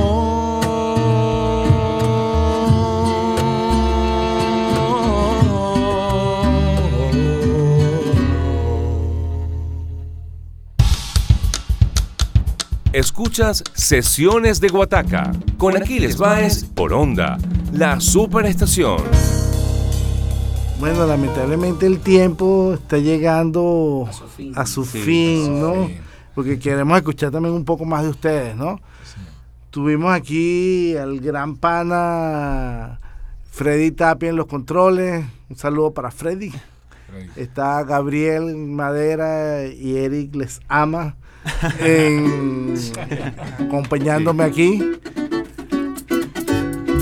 Escuchas 13.38 13.62
Sesiones 13.72 14.60
de 14.60 14.66
Guataca 14.66 15.30
con 15.58 15.76
Aquiles 15.76 16.18
Baez 16.18 16.64
por 16.64 16.92
Onda, 16.92 17.38
la 17.72 18.00
superestación. 18.00 19.00
Bueno, 20.80 21.06
lamentablemente 21.06 21.86
el 21.86 22.00
tiempo 22.00 22.74
está 22.74 22.98
llegando 22.98 24.08
a 24.56 24.66
su 24.66 24.84
fin, 24.84 25.60
¿no? 25.60 25.88
Porque 26.34 26.58
queremos 26.58 26.96
escuchar 26.96 27.30
también 27.30 27.54
un 27.54 27.64
poco 27.64 27.84
más 27.84 28.02
de 28.02 28.08
ustedes, 28.08 28.56
¿no? 28.56 28.80
Tuvimos 29.70 30.12
aquí 30.12 30.96
al 30.96 31.20
gran 31.20 31.54
pana 31.54 32.98
Freddy 33.52 33.92
Tapia 33.92 34.30
en 34.30 34.36
los 34.36 34.46
controles. 34.46 35.24
Un 35.48 35.56
saludo 35.56 35.92
para 35.92 36.10
Freddy. 36.10 36.50
Está 37.36 37.84
Gabriel 37.84 38.56
Madera 38.56 39.64
y 39.64 39.96
Eric 39.96 40.34
Les 40.34 40.60
Ama 40.66 41.14
en- 41.80 42.74
acompañándome 43.66 44.44
aquí. 44.44 44.82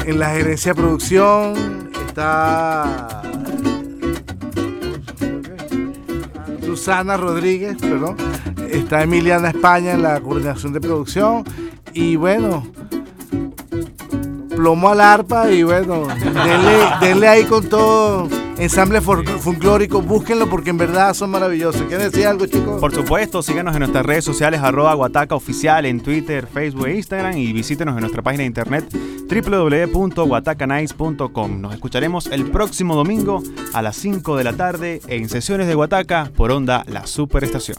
En 0.07 0.19
la 0.21 0.31
gerencia 0.31 0.73
de 0.73 0.81
producción 0.81 1.91
está 2.07 3.23
Susana 6.65 7.17
Rodríguez, 7.17 7.77
perdón. 7.81 8.17
Está 8.71 9.03
Emiliana 9.03 9.49
España 9.49 9.93
en 9.93 10.03
la 10.03 10.21
coordinación 10.21 10.73
de 10.73 10.81
producción. 10.81 11.45
Y 11.93 12.17
bueno, 12.17 12.67
plomo 14.55 14.91
al 14.91 15.01
arpa 15.01 15.51
y 15.51 15.63
bueno, 15.63 16.07
denle, 16.07 16.79
denle 17.01 17.29
ahí 17.29 17.45
con 17.45 17.65
todo. 17.69 18.29
Ensamble 18.59 19.03
folclórico, 19.03 20.01
búsquenlo 20.01 20.49
porque 20.49 20.71
en 20.71 20.79
verdad 20.79 21.13
son 21.13 21.31
maravillosos. 21.31 21.83
¿Quieren 21.83 22.11
decir 22.11 22.27
algo, 22.27 22.47
chicos? 22.47 22.81
Por 22.81 22.95
supuesto, 22.95 23.43
síganos 23.43 23.75
en 23.75 23.81
nuestras 23.81 24.07
redes 24.07 24.25
sociales, 24.25 24.63
arroba 24.63 24.95
Guataca 24.95 25.37
en 25.83 26.01
Twitter, 26.01 26.47
Facebook 26.47 26.87
e 26.87 26.97
Instagram 26.97 27.37
y 27.37 27.53
visítenos 27.53 27.95
en 27.95 28.01
nuestra 28.01 28.23
página 28.23 28.41
de 28.43 28.47
internet 28.47 28.87
www.guatacanice.com. 29.29 31.61
Nos 31.61 31.75
escucharemos 31.75 32.29
el 32.29 32.51
próximo 32.51 32.95
domingo 32.95 33.43
a 33.75 33.83
las 33.83 33.97
5 33.97 34.37
de 34.37 34.45
la 34.45 34.55
tarde 34.55 35.03
en 35.09 35.29
sesiones 35.29 35.67
de 35.67 35.75
Guataca 35.75 36.31
por 36.35 36.51
Onda 36.51 36.83
La 36.87 37.07
Superestación. 37.07 37.77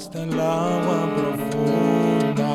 Hasta 0.00 0.22
el 0.22 0.40
agua 0.40 1.14
profunda. 1.14 2.52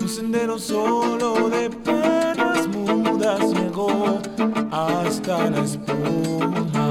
Un 0.00 0.08
sendero 0.08 0.58
solo 0.58 1.48
de 1.48 1.70
penas 1.70 2.66
mudas 2.66 3.40
llegó 3.52 4.18
hasta 4.72 5.50
la 5.50 5.60
espuma. 5.62 6.88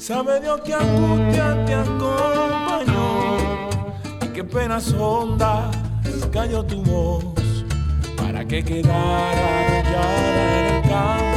Sabe 0.00 0.40
Dios 0.40 0.60
que 0.62 0.74
angustia 0.74 1.64
te 1.66 1.74
acompañó 1.74 3.08
y 4.24 4.28
qué 4.34 4.42
penas 4.42 4.92
hondas 4.94 5.76
cayó 6.32 6.64
tu 6.64 6.82
voz 6.82 7.24
para 8.16 8.44
que 8.44 8.64
quedara 8.64 9.44
arrollada 9.60 10.58
en 10.58 10.74
el 10.74 10.82
campo 10.90 11.35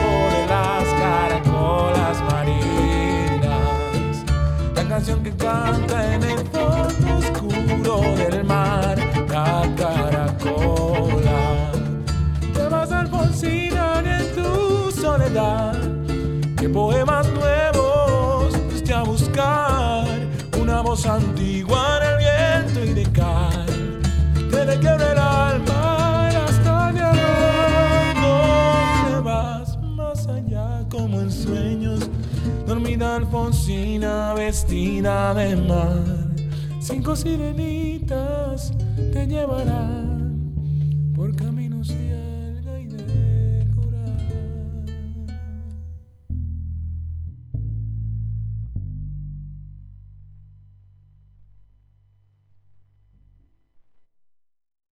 canción 5.00 5.24
que 5.24 5.32
canta 5.32 6.14
en 6.14 6.24
el 6.24 6.40
fondo 6.48 7.18
oscuro 7.20 8.02
del 8.18 8.44
mar, 8.44 8.98
la 9.30 9.64
caracola. 9.78 11.42
Te 12.54 12.68
vas 12.68 12.92
a 12.92 13.00
Alfonsina 13.00 14.04
en 14.04 14.36
tu 14.36 14.92
soledad, 14.92 15.78
que 16.58 16.68
poemas 16.68 17.26
nuevos 17.30 18.54
fuiste 18.70 18.94
a 18.94 19.04
buscar, 19.04 20.06
una 20.60 20.82
voz 20.82 21.06
antigua 21.06 22.00
en 22.02 22.04
el 22.10 22.18
viento 22.18 22.80
y 22.84 22.94
de 22.94 23.12
cal. 23.14 23.66
Te 24.52 24.66
le 24.66 24.80
quiebra 24.80 25.12
el 25.14 25.18
alma 25.18 25.69
Alfonsina 33.20 34.34
vestida 34.34 35.34
de 35.34 35.54
mar. 35.58 36.06
Cinco 36.80 37.18
sirenitas 37.18 38.72
te 39.12 39.28
llevarán 39.28 40.09